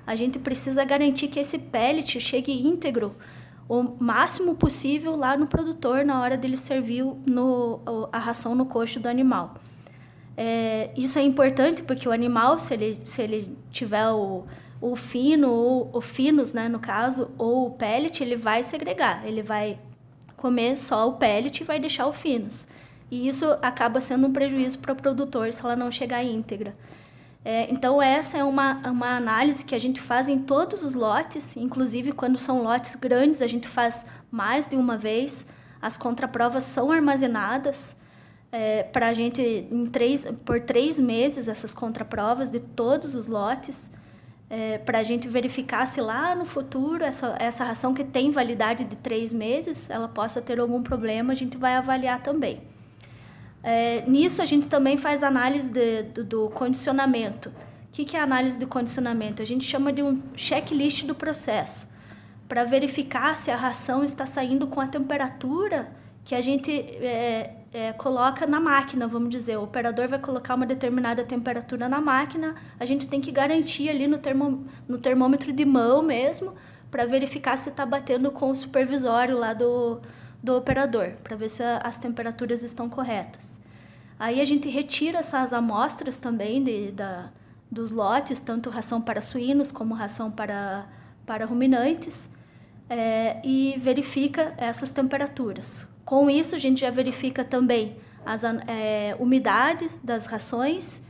a 0.06 0.14
gente 0.14 0.38
precisa 0.38 0.84
garantir 0.84 1.28
que 1.28 1.40
esse 1.40 1.58
pellet 1.58 2.20
chegue 2.20 2.52
íntegro 2.52 3.16
o 3.66 3.82
máximo 3.98 4.54
possível 4.54 5.16
lá 5.16 5.34
no 5.34 5.46
produtor 5.46 6.04
na 6.04 6.20
hora 6.20 6.36
dele 6.36 6.58
servir 6.58 7.06
no, 7.24 7.80
a 8.12 8.18
ração 8.18 8.54
no 8.54 8.66
coxo 8.66 9.00
do 9.00 9.08
animal. 9.08 9.54
É, 10.36 10.90
isso 10.94 11.18
é 11.18 11.22
importante 11.22 11.82
porque 11.82 12.06
o 12.06 12.12
animal, 12.12 12.58
se 12.58 12.74
ele, 12.74 13.00
se 13.02 13.22
ele 13.22 13.56
tiver 13.70 14.10
o, 14.10 14.44
o 14.78 14.94
fino, 14.94 15.50
ou 15.50 15.90
o 15.90 16.02
finos, 16.02 16.52
né, 16.52 16.68
no 16.68 16.80
caso, 16.80 17.30
ou 17.38 17.68
o 17.68 17.70
pellet, 17.70 18.22
ele 18.22 18.36
vai 18.36 18.62
segregar, 18.62 19.26
ele 19.26 19.42
vai 19.42 19.78
comer 20.40 20.78
só 20.78 21.08
o 21.08 21.12
pellet 21.12 21.60
e 21.60 21.64
vai 21.64 21.78
deixar 21.78 22.06
o 22.06 22.12
finos. 22.12 22.66
E 23.10 23.28
isso 23.28 23.46
acaba 23.60 24.00
sendo 24.00 24.26
um 24.26 24.32
prejuízo 24.32 24.78
para 24.78 24.92
o 24.92 24.96
produtor 24.96 25.52
se 25.52 25.62
ela 25.62 25.76
não 25.76 25.90
chegar 25.90 26.24
íntegra. 26.24 26.74
É, 27.44 27.70
então, 27.70 28.00
essa 28.00 28.38
é 28.38 28.44
uma, 28.44 28.74
uma 28.88 29.16
análise 29.16 29.64
que 29.64 29.74
a 29.74 29.78
gente 29.78 30.00
faz 30.00 30.28
em 30.28 30.38
todos 30.38 30.82
os 30.82 30.94
lotes, 30.94 31.56
inclusive 31.56 32.12
quando 32.12 32.38
são 32.38 32.62
lotes 32.62 32.94
grandes, 32.94 33.40
a 33.42 33.46
gente 33.46 33.66
faz 33.66 34.06
mais 34.30 34.68
de 34.68 34.76
uma 34.76 34.96
vez. 34.96 35.46
As 35.80 35.96
contraprovas 35.96 36.64
são 36.64 36.92
armazenadas 36.92 37.96
é, 38.52 38.82
para 38.82 39.08
a 39.08 39.14
gente, 39.14 39.42
em 39.42 39.86
três, 39.86 40.26
por 40.44 40.60
três 40.60 40.98
meses, 40.98 41.48
essas 41.48 41.72
contraprovas 41.72 42.50
de 42.50 42.60
todos 42.60 43.14
os 43.14 43.26
lotes, 43.26 43.90
é, 44.50 44.78
para 44.78 44.98
a 44.98 45.02
gente 45.04 45.28
verificar 45.28 45.86
se 45.86 46.00
lá 46.00 46.34
no 46.34 46.44
futuro 46.44 47.04
essa, 47.04 47.36
essa 47.38 47.62
ração 47.62 47.94
que 47.94 48.02
tem 48.02 48.32
validade 48.32 48.82
de 48.82 48.96
três 48.96 49.32
meses, 49.32 49.88
ela 49.88 50.08
possa 50.08 50.42
ter 50.42 50.58
algum 50.58 50.82
problema, 50.82 51.32
a 51.32 51.36
gente 51.36 51.56
vai 51.56 51.76
avaliar 51.76 52.20
também. 52.20 52.60
É, 53.62 54.02
nisso, 54.08 54.42
a 54.42 54.44
gente 54.44 54.66
também 54.66 54.96
faz 54.96 55.22
análise 55.22 55.70
de, 55.70 56.02
do, 56.02 56.24
do 56.24 56.50
condicionamento. 56.50 57.50
O 57.50 57.92
que, 57.92 58.04
que 58.04 58.16
é 58.16 58.20
análise 58.20 58.58
de 58.58 58.66
condicionamento? 58.66 59.40
A 59.40 59.44
gente 59.44 59.64
chama 59.64 59.92
de 59.92 60.02
um 60.02 60.20
checklist 60.34 61.04
do 61.04 61.14
processo, 61.14 61.88
para 62.48 62.64
verificar 62.64 63.36
se 63.36 63.52
a 63.52 63.56
ração 63.56 64.02
está 64.02 64.26
saindo 64.26 64.66
com 64.66 64.80
a 64.80 64.86
temperatura 64.88 65.92
que 66.24 66.34
a 66.34 66.40
gente 66.40 66.72
é, 66.72 67.54
é, 67.72 67.92
coloca 67.92 68.46
na 68.46 68.58
máquina, 68.60 69.06
vamos 69.06 69.30
dizer. 69.30 69.56
O 69.56 69.64
operador 69.64 70.08
vai 70.08 70.18
colocar 70.18 70.54
uma 70.54 70.66
determinada 70.66 71.24
temperatura 71.24 71.88
na 71.88 72.00
máquina, 72.00 72.56
a 72.78 72.84
gente 72.84 73.06
tem 73.06 73.20
que 73.20 73.30
garantir 73.30 73.88
ali 73.88 74.06
no, 74.06 74.18
termo, 74.18 74.66
no 74.88 74.98
termômetro 74.98 75.52
de 75.52 75.64
mão 75.64 76.02
mesmo, 76.02 76.54
para 76.90 77.06
verificar 77.06 77.56
se 77.56 77.70
está 77.70 77.86
batendo 77.86 78.30
com 78.32 78.50
o 78.50 78.54
supervisório 78.54 79.38
lá 79.38 79.54
do, 79.54 80.00
do 80.42 80.56
operador, 80.56 81.12
para 81.22 81.36
ver 81.36 81.48
se 81.48 81.62
a, 81.62 81.78
as 81.78 81.98
temperaturas 81.98 82.62
estão 82.62 82.88
corretas. 82.88 83.60
Aí 84.18 84.40
a 84.40 84.44
gente 84.44 84.68
retira 84.68 85.20
essas 85.20 85.52
amostras 85.52 86.18
também 86.18 86.62
de, 86.62 86.90
da, 86.92 87.30
dos 87.70 87.92
lotes, 87.92 88.40
tanto 88.40 88.68
ração 88.68 89.00
para 89.00 89.20
suínos 89.20 89.72
como 89.72 89.94
ração 89.94 90.30
para, 90.30 90.86
para 91.24 91.46
ruminantes, 91.46 92.28
é, 92.88 93.40
e 93.44 93.76
verifica 93.78 94.52
essas 94.58 94.92
temperaturas. 94.92 95.89
Com 96.10 96.28
isso, 96.28 96.56
a 96.56 96.58
gente 96.58 96.80
já 96.80 96.90
verifica 96.90 97.44
também 97.44 97.94
as 98.26 98.42
é, 98.42 99.14
umidade 99.20 99.88
das 100.02 100.26
rações 100.26 101.00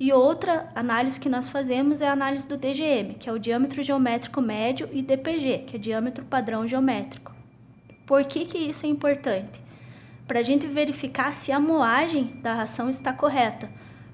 e 0.00 0.14
outra 0.14 0.72
análise 0.74 1.20
que 1.20 1.28
nós 1.28 1.46
fazemos 1.46 2.00
é 2.00 2.08
a 2.08 2.12
análise 2.12 2.46
do 2.46 2.56
DGM, 2.56 3.16
que 3.16 3.28
é 3.28 3.32
o 3.34 3.38
diâmetro 3.38 3.82
geométrico 3.82 4.40
médio, 4.40 4.88
e 4.90 5.02
DPG, 5.02 5.64
que 5.66 5.76
é 5.76 5.78
diâmetro 5.78 6.24
padrão 6.24 6.66
geométrico. 6.66 7.34
Por 8.06 8.24
que, 8.24 8.46
que 8.46 8.56
isso 8.56 8.86
é 8.86 8.88
importante? 8.88 9.60
Para 10.26 10.38
a 10.38 10.42
gente 10.42 10.66
verificar 10.66 11.34
se 11.34 11.52
a 11.52 11.60
moagem 11.60 12.40
da 12.42 12.54
ração 12.54 12.88
está 12.88 13.12
correta. 13.12 13.68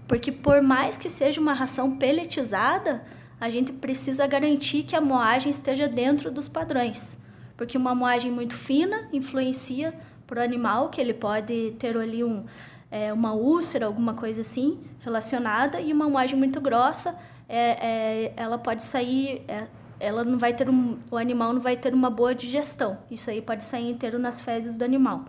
Porque 0.08 0.32
por 0.32 0.60
mais 0.60 0.96
que 0.96 1.08
seja 1.08 1.40
uma 1.40 1.54
ração 1.54 1.96
pelletizada, 1.98 3.04
a 3.40 3.48
gente 3.48 3.72
precisa 3.72 4.26
garantir 4.26 4.82
que 4.82 4.96
a 4.96 5.00
moagem 5.00 5.50
esteja 5.50 5.86
dentro 5.86 6.32
dos 6.32 6.48
padrões. 6.48 7.16
Porque 7.56 7.78
uma 7.78 7.94
moagem 7.94 8.32
muito 8.32 8.56
fina 8.56 9.08
influencia 9.12 9.94
para 10.32 10.40
o 10.40 10.44
animal, 10.44 10.88
que 10.88 10.98
ele 10.98 11.12
pode 11.12 11.72
ter 11.78 11.94
ali 11.94 12.24
um, 12.24 12.46
é, 12.90 13.12
uma 13.12 13.34
úlcera, 13.34 13.84
alguma 13.84 14.14
coisa 14.14 14.40
assim 14.40 14.80
relacionada, 15.00 15.78
e 15.78 15.92
uma 15.92 16.08
moagem 16.08 16.38
muito 16.38 16.58
grossa, 16.58 17.14
é, 17.46 18.28
é, 18.28 18.32
ela 18.34 18.56
pode 18.56 18.82
sair, 18.82 19.44
é, 19.46 19.66
ela 20.00 20.24
não 20.24 20.38
vai 20.38 20.54
ter 20.54 20.70
um, 20.70 20.98
o 21.10 21.18
animal 21.18 21.52
não 21.52 21.60
vai 21.60 21.76
ter 21.76 21.92
uma 21.92 22.08
boa 22.08 22.34
digestão. 22.34 22.96
Isso 23.10 23.28
aí 23.28 23.42
pode 23.42 23.62
sair 23.62 23.90
inteiro 23.90 24.18
nas 24.18 24.40
fezes 24.40 24.74
do 24.74 24.82
animal. 24.82 25.26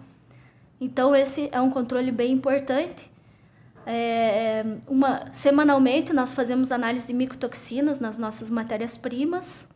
Então 0.80 1.14
esse 1.14 1.50
é 1.52 1.60
um 1.60 1.70
controle 1.70 2.10
bem 2.10 2.32
importante. 2.32 3.12
É, 3.86 4.64
uma, 4.88 5.26
semanalmente 5.34 6.14
nós 6.14 6.32
fazemos 6.32 6.72
análise 6.72 7.06
de 7.06 7.14
micotoxinas 7.14 8.00
nas 8.00 8.18
nossas 8.18 8.50
matérias-primas 8.50 9.68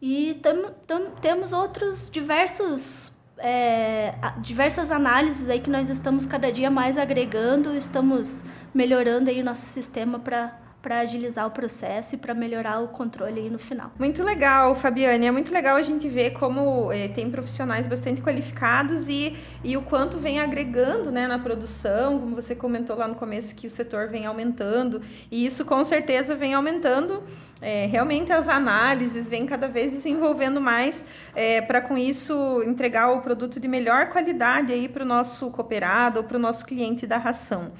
e 0.00 0.38
tam, 0.42 0.72
tam, 0.86 1.10
temos 1.20 1.52
outros 1.52 2.08
diversos 2.08 3.12
é, 3.40 4.14
diversas 4.38 4.90
análises 4.90 5.48
aí 5.48 5.60
que 5.60 5.70
nós 5.70 5.88
estamos 5.88 6.26
cada 6.26 6.52
dia 6.52 6.70
mais 6.70 6.98
agregando, 6.98 7.76
estamos 7.76 8.44
melhorando 8.74 9.30
aí 9.30 9.40
o 9.40 9.44
nosso 9.44 9.66
sistema 9.66 10.18
para 10.18 10.59
para 10.82 11.00
agilizar 11.00 11.46
o 11.46 11.50
processo 11.50 12.14
e 12.14 12.18
para 12.18 12.32
melhorar 12.32 12.80
o 12.80 12.88
controle 12.88 13.40
aí 13.40 13.50
no 13.50 13.58
final. 13.58 13.92
Muito 13.98 14.22
legal, 14.22 14.74
Fabiane. 14.74 15.26
É 15.26 15.30
muito 15.30 15.52
legal 15.52 15.76
a 15.76 15.82
gente 15.82 16.08
ver 16.08 16.30
como 16.30 16.90
é, 16.90 17.08
tem 17.08 17.30
profissionais 17.30 17.86
bastante 17.86 18.22
qualificados 18.22 19.08
e, 19.08 19.36
e 19.62 19.76
o 19.76 19.82
quanto 19.82 20.18
vem 20.18 20.40
agregando 20.40 21.10
né, 21.10 21.26
na 21.26 21.38
produção, 21.38 22.18
como 22.18 22.34
você 22.34 22.54
comentou 22.54 22.96
lá 22.96 23.06
no 23.06 23.14
começo 23.14 23.54
que 23.54 23.66
o 23.66 23.70
setor 23.70 24.08
vem 24.08 24.26
aumentando, 24.26 25.02
e 25.30 25.44
isso 25.44 25.64
com 25.64 25.84
certeza 25.84 26.34
vem 26.34 26.54
aumentando. 26.54 27.22
É, 27.62 27.84
realmente 27.84 28.32
as 28.32 28.48
análises 28.48 29.28
vêm 29.28 29.44
cada 29.44 29.68
vez 29.68 29.92
desenvolvendo 29.92 30.62
mais 30.62 31.04
é, 31.34 31.60
para 31.60 31.82
com 31.82 31.98
isso 31.98 32.62
entregar 32.64 33.10
o 33.10 33.20
produto 33.20 33.60
de 33.60 33.68
melhor 33.68 34.08
qualidade 34.08 34.72
aí 34.72 34.88
para 34.88 35.02
o 35.02 35.06
nosso 35.06 35.50
cooperado 35.50 36.20
ou 36.20 36.24
para 36.24 36.38
o 36.38 36.40
nosso 36.40 36.64
cliente 36.64 37.06
da 37.06 37.18
ração. 37.18 37.72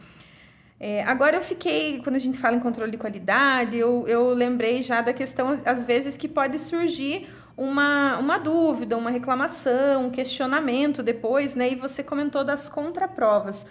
É, 0.82 1.02
agora 1.02 1.36
eu 1.36 1.42
fiquei, 1.42 2.00
quando 2.02 2.16
a 2.16 2.18
gente 2.18 2.38
fala 2.38 2.56
em 2.56 2.60
controle 2.60 2.90
de 2.90 2.96
qualidade, 2.96 3.76
eu, 3.76 4.08
eu 4.08 4.30
lembrei 4.30 4.80
já 4.80 5.02
da 5.02 5.12
questão, 5.12 5.60
às 5.66 5.84
vezes, 5.84 6.16
que 6.16 6.26
pode 6.26 6.58
surgir 6.58 7.28
uma, 7.54 8.16
uma 8.16 8.38
dúvida, 8.38 8.96
uma 8.96 9.10
reclamação, 9.10 10.06
um 10.06 10.10
questionamento 10.10 11.02
depois, 11.02 11.54
né? 11.54 11.70
E 11.72 11.74
você 11.74 12.02
comentou 12.02 12.42
das 12.42 12.66
contraprovas. 12.66 13.66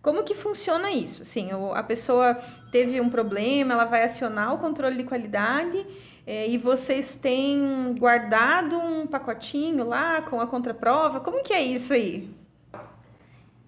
Como 0.00 0.22
que 0.22 0.34
funciona 0.34 0.90
isso? 0.90 1.22
Assim, 1.22 1.50
a 1.74 1.82
pessoa 1.82 2.38
teve 2.72 2.98
um 2.98 3.10
problema, 3.10 3.74
ela 3.74 3.84
vai 3.84 4.02
acionar 4.02 4.54
o 4.54 4.58
controle 4.58 4.96
de 4.96 5.04
qualidade 5.04 5.86
é, 6.26 6.48
e 6.48 6.56
vocês 6.56 7.14
têm 7.14 7.94
guardado 7.98 8.78
um 8.78 9.06
pacotinho 9.06 9.84
lá 9.84 10.22
com 10.22 10.40
a 10.40 10.46
contraprova. 10.46 11.20
Como 11.20 11.42
que 11.42 11.52
é 11.52 11.62
isso 11.62 11.92
aí? 11.92 12.28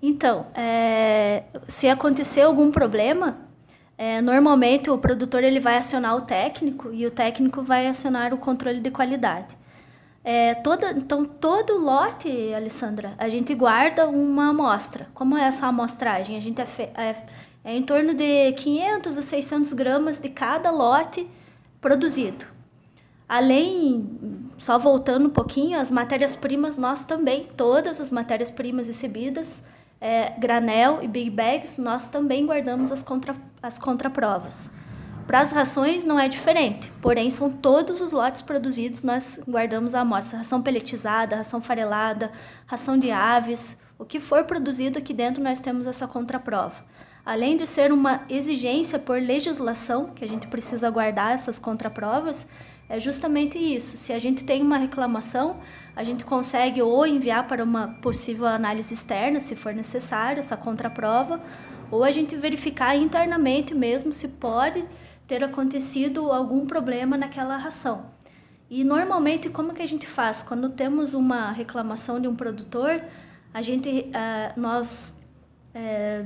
Então, 0.08 0.46
é, 0.54 1.42
se 1.66 1.88
acontecer 1.88 2.42
algum 2.42 2.70
problema, 2.70 3.38
é, 3.98 4.20
normalmente 4.20 4.88
o 4.88 4.96
produtor 4.96 5.42
ele 5.42 5.58
vai 5.58 5.76
acionar 5.78 6.14
o 6.14 6.20
técnico 6.20 6.92
e 6.92 7.04
o 7.04 7.10
técnico 7.10 7.60
vai 7.60 7.88
acionar 7.88 8.32
o 8.32 8.38
controle 8.38 8.78
de 8.78 8.88
qualidade. 8.88 9.56
É, 10.22 10.54
toda, 10.54 10.92
então, 10.92 11.24
todo 11.24 11.76
lote, 11.76 12.28
Alessandra, 12.54 13.14
a 13.18 13.28
gente 13.28 13.52
guarda 13.52 14.06
uma 14.06 14.50
amostra. 14.50 15.08
Como 15.12 15.36
é 15.36 15.42
essa 15.42 15.66
amostragem? 15.66 16.36
A 16.36 16.40
gente 16.40 16.62
é, 16.62 16.66
é, 16.94 17.16
é 17.64 17.76
em 17.76 17.82
torno 17.82 18.14
de 18.14 18.52
500 18.52 19.18
a 19.18 19.22
600 19.22 19.72
gramas 19.72 20.20
de 20.20 20.28
cada 20.28 20.70
lote 20.70 21.28
produzido. 21.80 22.46
Além, 23.28 24.08
só 24.58 24.78
voltando 24.78 25.26
um 25.26 25.32
pouquinho, 25.32 25.80
as 25.80 25.90
matérias-primas, 25.90 26.76
nós 26.76 27.04
também, 27.04 27.48
todas 27.56 28.00
as 28.00 28.12
matérias-primas 28.12 28.86
recebidas, 28.86 29.64
é, 30.00 30.38
granel 30.38 31.02
e 31.02 31.08
big 31.08 31.30
bags, 31.30 31.78
nós 31.78 32.08
também 32.08 32.46
guardamos 32.46 32.92
as, 32.92 33.02
contra, 33.02 33.34
as 33.62 33.78
contraprovas. 33.78 34.70
Para 35.26 35.40
as 35.40 35.50
rações 35.50 36.04
não 36.04 36.20
é 36.20 36.28
diferente, 36.28 36.92
porém 37.02 37.30
são 37.30 37.50
todos 37.50 38.00
os 38.00 38.12
lotes 38.12 38.40
produzidos, 38.40 39.02
nós 39.02 39.40
guardamos 39.48 39.94
a 39.94 40.02
amostra, 40.02 40.38
ração 40.38 40.62
peletizada, 40.62 41.36
ração 41.36 41.60
farelada, 41.60 42.30
ração 42.64 42.96
de 42.96 43.10
aves, 43.10 43.76
o 43.98 44.04
que 44.04 44.20
for 44.20 44.44
produzido 44.44 44.98
aqui 44.98 45.12
dentro 45.12 45.42
nós 45.42 45.58
temos 45.58 45.86
essa 45.86 46.06
contraprova. 46.06 46.76
Além 47.24 47.56
de 47.56 47.66
ser 47.66 47.90
uma 47.90 48.22
exigência 48.28 49.00
por 49.00 49.20
legislação, 49.20 50.10
que 50.10 50.24
a 50.24 50.28
gente 50.28 50.46
precisa 50.46 50.88
guardar 50.90 51.32
essas 51.32 51.58
contraprovas, 51.58 52.46
é 52.88 53.00
justamente 53.00 53.58
isso. 53.58 53.96
Se 53.96 54.12
a 54.12 54.18
gente 54.18 54.44
tem 54.44 54.62
uma 54.62 54.78
reclamação, 54.78 55.60
a 55.94 56.04
gente 56.04 56.24
consegue 56.24 56.80
ou 56.82 57.06
enviar 57.06 57.48
para 57.48 57.64
uma 57.64 57.88
possível 58.00 58.46
análise 58.46 58.94
externa, 58.94 59.40
se 59.40 59.56
for 59.56 59.74
necessário, 59.74 60.40
essa 60.40 60.56
contraprova, 60.56 61.40
ou 61.90 62.04
a 62.04 62.10
gente 62.10 62.36
verificar 62.36 62.96
internamente 62.96 63.74
mesmo 63.74 64.12
se 64.12 64.28
pode 64.28 64.84
ter 65.26 65.42
acontecido 65.42 66.30
algum 66.30 66.66
problema 66.66 67.16
naquela 67.16 67.56
ração. 67.56 68.10
E 68.68 68.84
normalmente 68.84 69.48
como 69.48 69.72
que 69.72 69.82
a 69.82 69.86
gente 69.86 70.06
faz? 70.06 70.42
Quando 70.42 70.70
temos 70.70 71.14
uma 71.14 71.52
reclamação 71.52 72.20
de 72.20 72.28
um 72.28 72.34
produtor, 72.34 73.02
a 73.54 73.62
gente, 73.62 73.88
uh, 73.88 74.60
nós 74.60 75.16
é, 75.74 76.24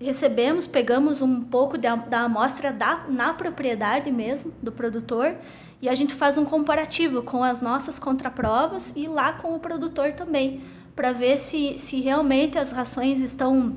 recebemos, 0.00 0.66
pegamos 0.66 1.20
um 1.20 1.42
pouco 1.42 1.76
da, 1.76 1.96
da 1.96 2.20
amostra 2.20 2.72
da, 2.72 3.04
na 3.08 3.34
propriedade 3.34 4.10
mesmo 4.10 4.52
do 4.62 4.70
produtor 4.70 5.34
e 5.80 5.88
a 5.88 5.94
gente 5.94 6.14
faz 6.14 6.38
um 6.38 6.44
comparativo 6.44 7.22
com 7.22 7.42
as 7.42 7.60
nossas 7.60 7.98
contraprovas 7.98 8.92
e 8.96 9.06
lá 9.06 9.32
com 9.32 9.54
o 9.54 9.60
produtor 9.60 10.12
também, 10.12 10.60
para 10.94 11.12
ver 11.12 11.36
se, 11.36 11.78
se 11.78 12.00
realmente 12.00 12.58
as 12.58 12.72
rações 12.72 13.20
estão, 13.20 13.76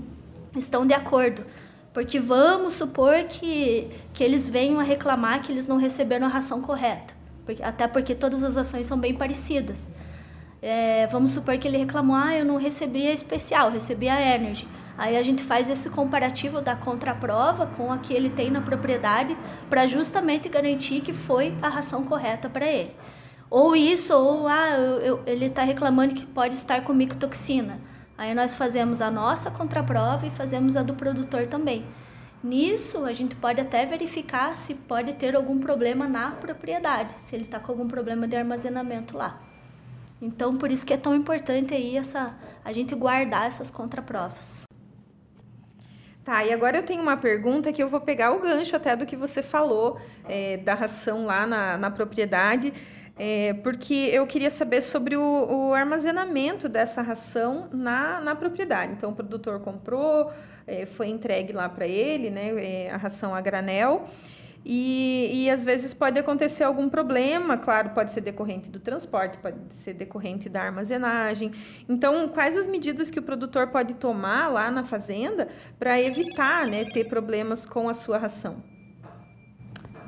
estão 0.56 0.86
de 0.86 0.94
acordo. 0.94 1.46
Porque 1.94 2.20
vamos 2.20 2.74
supor 2.74 3.26
que, 3.26 3.88
que 4.14 4.24
eles 4.24 4.48
venham 4.48 4.80
a 4.80 4.84
reclamar 4.84 5.42
que 5.42 5.52
eles 5.52 5.68
não 5.68 5.78
receberam 5.78 6.26
a 6.26 6.30
ração 6.30 6.62
correta, 6.62 7.14
porque, 7.46 7.62
até 7.62 7.88
porque 7.88 8.16
todas 8.16 8.44
as 8.44 8.58
ações 8.58 8.88
são 8.88 8.98
bem 8.98 9.14
parecidas. 9.14 9.94
É, 10.62 11.06
vamos 11.08 11.32
supor 11.32 11.58
que 11.58 11.68
ele 11.68 11.78
reclamou, 11.78 12.16
ah, 12.16 12.36
eu 12.36 12.46
não 12.46 12.58
recebi 12.58 13.08
a 13.08 13.12
especial, 13.12 13.72
recebi 13.72 14.08
a 14.08 14.36
Energy. 14.36 14.68
Aí 14.98 15.18
a 15.18 15.22
gente 15.22 15.44
faz 15.44 15.70
esse 15.70 15.90
comparativo 15.90 16.62
da 16.62 16.76
contraprova 16.76 17.66
com 17.66 17.92
a 17.92 17.98
que 17.98 18.14
ele 18.14 18.30
tem 18.30 18.52
na 18.52 18.62
propriedade 18.62 19.38
para 19.70 19.88
justamente 19.88 20.50
garantir 20.50 21.02
que 21.02 21.14
foi 21.14 21.54
a 21.62 21.70
ração 21.70 22.06
correta 22.06 22.50
para 22.50 22.66
ele. 22.66 22.96
Ou 23.50 23.76
isso, 23.76 24.16
ou 24.16 24.48
ah, 24.48 24.78
eu, 24.78 25.00
eu, 25.00 25.24
ele 25.26 25.46
está 25.46 25.64
reclamando 25.64 26.16
que 26.16 26.26
pode 26.26 26.56
estar 26.56 26.84
com 26.84 26.94
micotoxina. 26.94 27.80
Aí 28.18 28.34
nós 28.34 28.54
fazemos 28.54 29.02
a 29.02 29.10
nossa 29.10 29.50
contraprova 29.50 30.28
e 30.28 30.32
fazemos 30.32 30.78
a 30.78 30.84
do 30.84 30.94
produtor 30.94 31.48
também. 31.48 31.86
Nisso, 32.44 33.06
a 33.06 33.14
gente 33.14 33.36
pode 33.36 33.62
até 33.62 33.86
verificar 33.86 34.56
se 34.56 34.74
pode 34.74 35.14
ter 35.14 35.36
algum 35.36 35.60
problema 35.60 36.08
na 36.08 36.32
propriedade, 36.32 37.14
se 37.18 37.36
ele 37.36 37.44
está 37.44 37.60
com 37.60 37.72
algum 37.72 37.88
problema 37.88 38.28
de 38.28 38.36
armazenamento 38.36 39.18
lá. 39.18 39.40
Então, 40.22 40.56
por 40.56 40.72
isso 40.72 40.86
que 40.86 40.94
é 40.94 40.98
tão 40.98 41.16
importante 41.16 41.74
aí 41.74 41.98
essa, 41.98 42.36
a 42.64 42.72
gente 42.72 42.96
guardar 42.96 43.48
essas 43.48 43.70
contraprovas. 43.70 44.64
Tá, 46.24 46.46
e 46.46 46.54
agora 46.54 46.78
eu 46.78 46.84
tenho 46.84 47.02
uma 47.02 47.18
pergunta 47.18 47.74
que 47.74 47.82
eu 47.82 47.90
vou 47.90 48.00
pegar 48.00 48.32
o 48.32 48.40
gancho 48.40 48.76
até 48.76 48.96
do 48.96 49.08
que 49.08 49.16
você 49.16 49.42
falou 49.42 50.00
é, 50.30 50.58
da 50.58 50.76
ração 50.76 51.26
lá 51.26 51.48
na, 51.48 51.78
na 51.80 51.90
propriedade, 51.90 52.72
é, 53.18 53.54
porque 53.56 54.10
eu 54.14 54.28
queria 54.28 54.52
saber 54.52 54.82
sobre 54.82 55.16
o, 55.16 55.22
o 55.22 55.74
armazenamento 55.74 56.70
dessa 56.70 57.02
ração 57.02 57.70
na, 57.72 58.22
na 58.22 58.36
propriedade. 58.36 58.94
Então, 58.94 59.10
o 59.10 59.16
produtor 59.16 59.62
comprou, 59.62 60.32
é, 60.68 60.86
foi 60.86 61.08
entregue 61.08 61.54
lá 61.54 61.68
para 61.68 61.88
ele, 61.88 62.30
né, 62.30 62.54
é, 62.64 62.92
a 62.92 62.98
ração 62.98 63.34
a 63.34 63.42
granel. 63.42 64.08
E, 64.64 65.46
e 65.46 65.50
às 65.50 65.64
vezes 65.64 65.94
pode 65.94 66.20
acontecer 66.20 66.64
algum 66.64 66.88
problema, 66.88 67.58
claro, 67.58 67.90
pode 67.90 68.12
ser 68.12 68.22
decorrente 68.22 68.70
do 68.70 68.80
transporte, 68.80 69.38
pode 69.40 69.58
ser 69.72 69.94
decorrente 69.94 70.48
da 70.48 70.62
armazenagem. 70.62 71.52
Então, 71.90 72.28
quais 72.30 72.56
as 72.56 72.68
medidas 72.68 73.10
que 73.10 73.18
o 73.18 73.24
produtor 73.24 73.68
pode 73.68 73.96
tomar 73.96 74.50
lá 74.50 74.70
na 74.70 74.84
fazenda 74.84 75.50
para 75.80 76.00
evitar 76.00 76.68
né, 76.68 76.86
ter 76.86 77.06
problemas 77.06 77.66
com 77.66 77.90
a 77.90 77.94
sua 77.94 78.20
ração? 78.20 78.58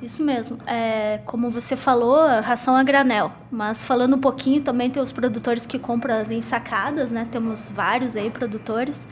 Isso 0.04 0.22
mesmo. 0.22 0.58
É, 0.68 1.22
como 1.26 1.50
você 1.50 1.78
falou, 1.78 2.28
ração 2.42 2.76
a 2.76 2.84
granel. 2.84 3.32
Mas 3.50 3.86
falando 3.86 4.18
um 4.18 4.20
pouquinho, 4.20 4.62
também 4.62 4.90
tem 4.90 5.02
os 5.02 5.14
produtores 5.14 5.66
que 5.66 5.80
compram 5.80 6.20
as 6.20 6.30
ensacadas, 6.30 7.10
né? 7.10 7.26
Temos 7.32 7.70
vários 7.70 8.18
aí 8.18 8.30
produtores. 8.30 9.08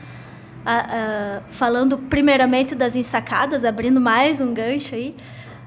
Uh, 0.62 1.42
falando 1.50 1.98
primeiramente 1.98 2.74
das 2.74 2.94
ensacadas, 2.94 3.64
abrindo 3.64 4.00
mais 4.00 4.40
um 4.40 4.54
gancho 4.54 4.94
aí. 4.94 5.16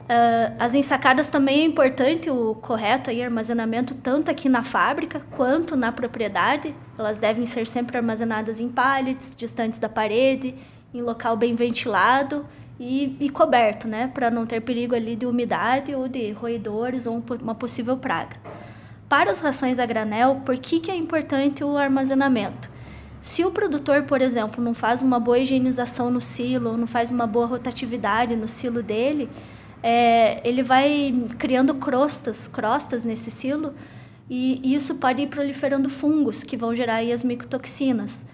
Uh, 0.06 0.56
as 0.60 0.74
ensacadas 0.74 1.30
também 1.30 1.62
é 1.62 1.66
importante 1.66 2.30
o 2.30 2.56
correto 2.56 3.10
aí, 3.10 3.24
armazenamento 3.24 3.96
tanto 3.96 4.32
aqui 4.32 4.48
na 4.48 4.64
fábrica 4.64 5.22
quanto 5.32 5.76
na 5.76 5.92
propriedade. 5.92 6.74
Elas 6.98 7.20
devem 7.20 7.46
ser 7.46 7.68
sempre 7.68 7.98
armazenadas 7.98 8.60
em 8.60 8.70
pallets, 8.70 9.36
distantes 9.36 9.80
da 9.80 9.90
parede, 9.90 10.56
em 10.94 11.02
local 11.02 11.36
bem 11.36 11.56
ventilado 11.56 12.46
e, 12.80 13.18
e 13.20 13.30
coberto, 13.30 13.88
né, 13.88 14.10
para 14.14 14.30
não 14.30 14.46
ter 14.46 14.62
perigo 14.62 14.96
ali 14.96 15.16
de 15.16 15.26
umidade 15.26 15.94
ou 15.94 16.08
de 16.08 16.32
roedores 16.32 17.06
ou 17.06 17.22
uma 17.42 17.56
possível 17.56 17.98
praga. 17.98 18.38
Para 19.10 19.32
as 19.32 19.42
rações 19.42 19.80
a 19.80 19.86
granel, 19.86 20.42
por 20.46 20.58
que, 20.58 20.80
que 20.80 20.92
é 20.92 20.96
importante 20.96 21.64
o 21.64 21.78
armazenamento? 21.78 22.70
Se 23.22 23.44
o 23.44 23.52
produtor, 23.52 24.04
por 24.04 24.22
exemplo, 24.22 24.64
não 24.64 24.74
faz 24.74 25.02
uma 25.02 25.20
boa 25.20 25.40
higienização 25.40 26.10
no 26.10 26.22
silo, 26.22 26.78
não 26.78 26.88
faz 26.88 27.10
uma 27.10 27.26
boa 27.26 27.46
rotatividade 27.46 28.36
no 28.36 28.48
silo 28.48 28.84
dele, 28.84 29.30
é, 29.82 30.48
ele 30.48 30.64
vai 30.64 31.14
criando 31.38 31.76
crostas, 31.76 32.48
crostas 32.48 33.04
nesse 33.04 33.32
silo, 33.32 33.74
e 34.30 34.74
isso 34.74 34.96
pode 34.96 35.22
ir 35.22 35.28
proliferando 35.28 35.90
fungos 35.90 36.44
que 36.44 36.58
vão 36.58 36.76
gerar 36.76 37.00
as 37.00 37.24
micotoxinas. 37.24 38.28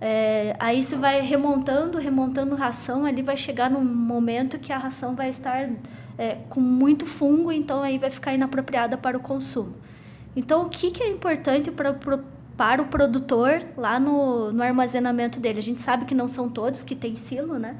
É, 0.00 0.56
aí 0.58 0.82
você 0.82 0.96
vai 0.96 1.20
remontando, 1.20 1.98
remontando 1.98 2.54
ração, 2.54 3.04
ali 3.04 3.22
vai 3.22 3.36
chegar 3.36 3.70
num 3.70 3.84
momento 3.84 4.58
que 4.58 4.72
a 4.72 4.78
ração 4.78 5.14
vai 5.14 5.28
estar 5.28 5.70
é, 6.16 6.36
com 6.48 6.60
muito 6.60 7.06
fungo, 7.06 7.52
então 7.52 7.82
aí 7.82 7.98
vai 7.98 8.10
ficar 8.10 8.34
inapropriada 8.34 8.96
para 8.96 9.16
o 9.16 9.20
consumo. 9.20 9.74
Então, 10.34 10.66
o 10.66 10.68
que, 10.68 10.90
que 10.90 11.02
é 11.02 11.08
importante 11.08 11.70
para, 11.70 11.92
para 12.60 12.82
o 12.82 12.88
produtor 12.88 13.62
lá 13.74 13.98
no, 13.98 14.52
no 14.52 14.62
armazenamento 14.62 15.40
dele? 15.40 15.60
A 15.60 15.62
gente 15.62 15.80
sabe 15.80 16.04
que 16.04 16.14
não 16.14 16.28
são 16.28 16.46
todos 16.46 16.82
que 16.82 16.94
têm 16.94 17.16
silo, 17.16 17.58
né? 17.58 17.74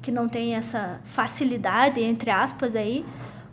Que 0.00 0.10
não 0.10 0.30
tem 0.30 0.54
essa 0.54 0.98
facilidade, 1.04 2.00
entre 2.00 2.30
aspas, 2.30 2.74
aí. 2.74 3.04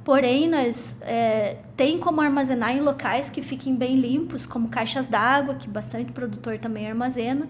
Porém, 0.01 0.47
nós 0.47 0.95
é, 1.01 1.57
tem 1.75 1.99
como 1.99 2.21
armazenar 2.21 2.73
em 2.73 2.79
locais 2.79 3.29
que 3.29 3.41
fiquem 3.41 3.75
bem 3.75 3.97
limpos, 3.97 4.47
como 4.47 4.69
caixas 4.69 5.09
d'água, 5.09 5.55
que 5.55 5.67
bastante 5.67 6.13
produtor 6.13 6.57
também 6.57 6.87
armazena. 6.87 7.49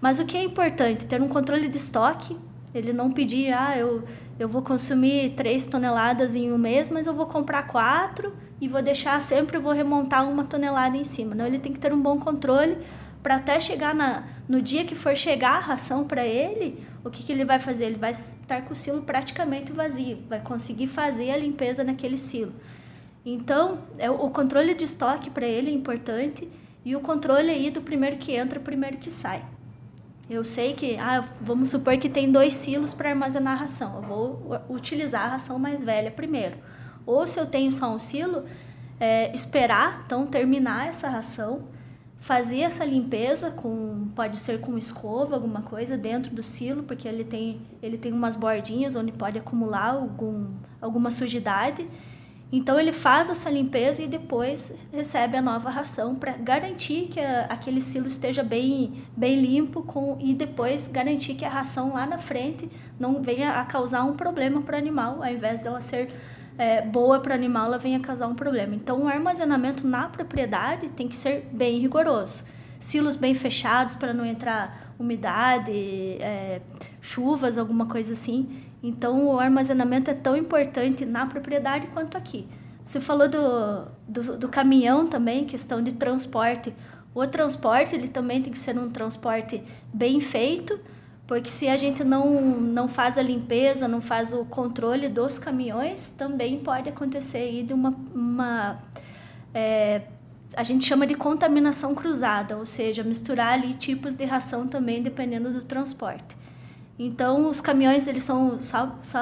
Mas 0.00 0.18
o 0.18 0.26
que 0.26 0.36
é 0.36 0.42
importante? 0.42 1.06
Ter 1.06 1.22
um 1.22 1.28
controle 1.28 1.68
de 1.68 1.76
estoque. 1.76 2.36
Ele 2.74 2.92
não 2.92 3.12
pedir, 3.12 3.52
ah, 3.52 3.78
eu 3.78 4.02
eu 4.38 4.48
vou 4.48 4.62
consumir 4.62 5.30
3 5.30 5.66
toneladas 5.66 6.34
em 6.34 6.52
um 6.52 6.58
mês, 6.58 6.88
mas 6.88 7.06
eu 7.06 7.14
vou 7.14 7.26
comprar 7.26 7.66
quatro 7.66 8.32
e 8.60 8.68
vou 8.68 8.80
deixar 8.80 9.20
sempre, 9.20 9.58
vou 9.58 9.72
remontar 9.72 10.28
uma 10.28 10.44
tonelada 10.44 10.96
em 10.96 11.04
cima. 11.04 11.34
Não, 11.34 11.46
ele 11.46 11.58
tem 11.58 11.72
que 11.72 11.80
ter 11.80 11.92
um 11.92 12.00
bom 12.00 12.18
controle 12.20 12.78
para 13.22 13.36
até 13.36 13.58
chegar 13.58 13.94
na, 13.94 14.24
no 14.48 14.62
dia 14.62 14.84
que 14.84 14.94
for 14.94 15.16
chegar 15.16 15.56
a 15.56 15.60
ração 15.60 16.04
para 16.04 16.24
ele, 16.24 16.82
o 17.04 17.10
que, 17.10 17.24
que 17.24 17.32
ele 17.32 17.44
vai 17.44 17.58
fazer? 17.58 17.86
Ele 17.86 17.96
vai 17.96 18.12
estar 18.12 18.62
com 18.62 18.72
o 18.72 18.76
silo 18.76 19.02
praticamente 19.02 19.72
vazio, 19.72 20.18
vai 20.28 20.40
conseguir 20.40 20.86
fazer 20.86 21.30
a 21.30 21.36
limpeza 21.36 21.82
naquele 21.82 22.16
silo. 22.16 22.52
Então, 23.26 23.80
é, 23.98 24.08
o 24.08 24.30
controle 24.30 24.72
de 24.74 24.84
estoque 24.84 25.30
para 25.30 25.46
ele 25.46 25.70
é 25.70 25.74
importante 25.74 26.48
e 26.84 26.94
o 26.94 27.00
controle 27.00 27.50
aí 27.50 27.70
do 27.70 27.82
primeiro 27.82 28.16
que 28.16 28.32
entra, 28.32 28.60
primeiro 28.60 28.96
que 28.98 29.10
sai. 29.10 29.44
Eu 30.28 30.44
sei 30.44 30.74
que, 30.74 30.96
ah, 30.98 31.24
vamos 31.40 31.70
supor 31.70 31.96
que 31.96 32.08
tem 32.08 32.30
dois 32.30 32.54
silos 32.54 32.92
para 32.92 33.10
armazenar 33.10 33.54
a 33.54 33.60
ração. 33.60 33.96
Eu 33.96 34.02
vou 34.02 34.60
utilizar 34.68 35.24
a 35.24 35.28
ração 35.28 35.58
mais 35.58 35.82
velha 35.82 36.10
primeiro. 36.10 36.56
Ou 37.06 37.26
se 37.26 37.40
eu 37.40 37.46
tenho 37.46 37.72
só 37.72 37.94
um 37.94 37.98
silo, 37.98 38.44
é, 39.00 39.32
esperar, 39.32 40.02
então, 40.04 40.26
terminar 40.26 40.88
essa 40.88 41.08
ração, 41.08 41.68
fazer 42.18 42.60
essa 42.60 42.84
limpeza 42.84 43.50
com, 43.50 44.08
pode 44.14 44.38
ser 44.38 44.60
com 44.60 44.76
escova, 44.76 45.34
alguma 45.34 45.62
coisa 45.62 45.96
dentro 45.96 46.34
do 46.34 46.42
silo, 46.42 46.82
porque 46.82 47.08
ele 47.08 47.24
tem, 47.24 47.62
ele 47.82 47.96
tem 47.96 48.12
umas 48.12 48.36
bordinhas 48.36 48.96
onde 48.96 49.12
pode 49.12 49.38
acumular 49.38 49.94
algum, 49.94 50.48
alguma 50.80 51.10
sujidade 51.10 51.88
então 52.50 52.80
ele 52.80 52.92
faz 52.92 53.28
essa 53.28 53.50
limpeza 53.50 54.02
e 54.02 54.06
depois 54.06 54.72
recebe 54.90 55.36
a 55.36 55.42
nova 55.42 55.68
ração 55.68 56.14
para 56.14 56.32
garantir 56.32 57.08
que 57.08 57.20
a, 57.20 57.42
aquele 57.44 57.80
silo 57.82 58.06
esteja 58.06 58.42
bem, 58.42 59.04
bem 59.14 59.40
limpo 59.40 59.82
com, 59.82 60.16
e 60.18 60.32
depois 60.32 60.88
garantir 60.88 61.34
que 61.34 61.44
a 61.44 61.50
ração 61.50 61.92
lá 61.92 62.06
na 62.06 62.16
frente 62.16 62.70
não 62.98 63.22
venha 63.22 63.60
a 63.60 63.64
causar 63.64 64.02
um 64.04 64.14
problema 64.14 64.62
para 64.62 64.76
o 64.76 64.78
animal, 64.78 65.22
ao 65.22 65.30
invés 65.30 65.60
dela 65.60 65.80
ser 65.82 66.10
é, 66.56 66.80
boa 66.80 67.20
para 67.20 67.32
o 67.32 67.34
animal, 67.34 67.66
ela 67.66 67.78
venha 67.78 68.00
causar 68.00 68.26
um 68.26 68.34
problema. 68.34 68.74
Então 68.74 69.02
o 69.02 69.08
armazenamento 69.08 69.86
na 69.86 70.08
propriedade 70.08 70.88
tem 70.88 71.06
que 71.06 71.16
ser 71.16 71.48
bem 71.52 71.78
rigoroso. 71.78 72.44
Silos 72.80 73.16
bem 73.16 73.34
fechados 73.34 73.94
para 73.94 74.14
não 74.14 74.24
entrar 74.24 74.94
umidade, 74.98 75.70
é, 75.72 76.62
chuvas, 77.00 77.58
alguma 77.58 77.86
coisa 77.86 78.12
assim 78.12 78.67
então, 78.82 79.26
o 79.26 79.40
armazenamento 79.40 80.10
é 80.10 80.14
tão 80.14 80.36
importante 80.36 81.04
na 81.04 81.26
propriedade 81.26 81.88
quanto 81.88 82.16
aqui. 82.16 82.46
Você 82.84 83.00
falou 83.00 83.28
do, 83.28 83.86
do, 84.08 84.38
do, 84.38 84.48
caminhão 84.48 85.06
também, 85.06 85.44
questão 85.44 85.82
de 85.82 85.92
transporte. 85.92 86.72
O 87.14 87.26
transporte 87.26 87.94
ele 87.94 88.08
também 88.08 88.40
tem 88.40 88.52
que 88.52 88.58
ser 88.58 88.78
um 88.78 88.88
transporte 88.88 89.62
bem 89.92 90.20
feito, 90.20 90.78
porque 91.26 91.50
se 91.50 91.68
a 91.68 91.76
gente 91.76 92.02
não, 92.04 92.40
não 92.60 92.88
faz 92.88 93.18
a 93.18 93.22
limpeza, 93.22 93.86
não 93.86 94.00
faz 94.00 94.32
o 94.32 94.44
controle 94.44 95.08
dos 95.08 95.38
caminhões, 95.38 96.10
também 96.12 96.60
pode 96.60 96.88
acontecer 96.88 97.38
aí 97.38 97.62
de 97.62 97.74
uma, 97.74 97.90
uma 98.14 98.78
é, 99.52 100.02
a 100.56 100.62
gente 100.62 100.86
chama 100.86 101.06
de 101.06 101.14
contaminação 101.14 101.94
cruzada, 101.94 102.56
ou 102.56 102.64
seja, 102.64 103.02
misturar 103.02 103.52
ali 103.52 103.74
tipos 103.74 104.14
de 104.14 104.24
ração 104.24 104.66
também 104.66 105.02
dependendo 105.02 105.52
do 105.52 105.62
transporte. 105.62 106.36
Então, 106.98 107.48
os 107.48 107.60
caminhões, 107.60 108.08
eles 108.08 108.24
são, 108.24 108.58
só, 108.60 108.98
só 109.02 109.20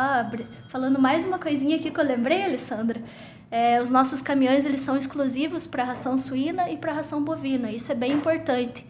falando 0.70 0.98
mais 0.98 1.26
uma 1.26 1.38
coisinha 1.38 1.76
aqui 1.76 1.90
que 1.90 2.00
eu 2.00 2.04
lembrei, 2.04 2.42
Alessandra, 2.42 3.02
é, 3.50 3.80
os 3.80 3.90
nossos 3.90 4.22
caminhões, 4.22 4.64
eles 4.64 4.80
são 4.80 4.96
exclusivos 4.96 5.66
para 5.66 5.84
ração 5.84 6.18
suína 6.18 6.70
e 6.70 6.76
para 6.78 6.92
ração 6.92 7.22
bovina. 7.22 7.70
Isso 7.70 7.92
é 7.92 7.94
bem 7.94 8.12
importante, 8.12 8.86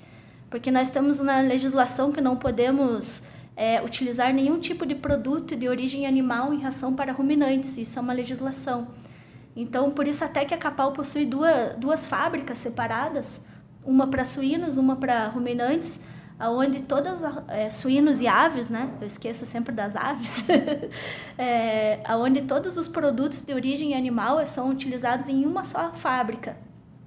porque 0.48 0.70
nós 0.70 0.88
temos 0.88 1.18
na 1.18 1.40
legislação 1.40 2.12
que 2.12 2.20
não 2.20 2.36
podemos 2.36 3.24
é, 3.56 3.82
utilizar 3.82 4.32
nenhum 4.32 4.60
tipo 4.60 4.86
de 4.86 4.94
produto 4.94 5.56
de 5.56 5.68
origem 5.68 6.06
animal 6.06 6.54
em 6.54 6.60
ração 6.60 6.94
para 6.94 7.12
ruminantes. 7.12 7.76
Isso 7.76 7.98
é 7.98 8.02
uma 8.02 8.12
legislação. 8.12 8.88
Então, 9.56 9.90
por 9.90 10.06
isso 10.06 10.22
até 10.22 10.44
que 10.44 10.54
a 10.54 10.58
Capal 10.58 10.92
possui 10.92 11.26
duas, 11.26 11.74
duas 11.76 12.06
fábricas 12.06 12.58
separadas, 12.58 13.42
uma 13.84 14.06
para 14.06 14.24
suínos, 14.24 14.78
uma 14.78 14.96
para 14.96 15.28
ruminantes, 15.28 15.98
onde 16.38 16.82
todas 16.82 17.20
é, 17.48 17.70
suínos 17.70 18.20
e 18.20 18.28
aves, 18.28 18.68
né? 18.68 18.90
Eu 19.00 19.06
esqueço 19.06 19.46
sempre 19.46 19.72
das 19.74 19.96
aves, 19.96 20.44
é, 21.38 22.00
onde 22.10 22.42
todos 22.42 22.76
os 22.76 22.86
produtos 22.86 23.42
de 23.42 23.54
origem 23.54 23.94
animal 23.94 24.44
são 24.46 24.70
utilizados 24.70 25.28
em 25.28 25.46
uma 25.46 25.64
só 25.64 25.92
fábrica. 25.92 26.56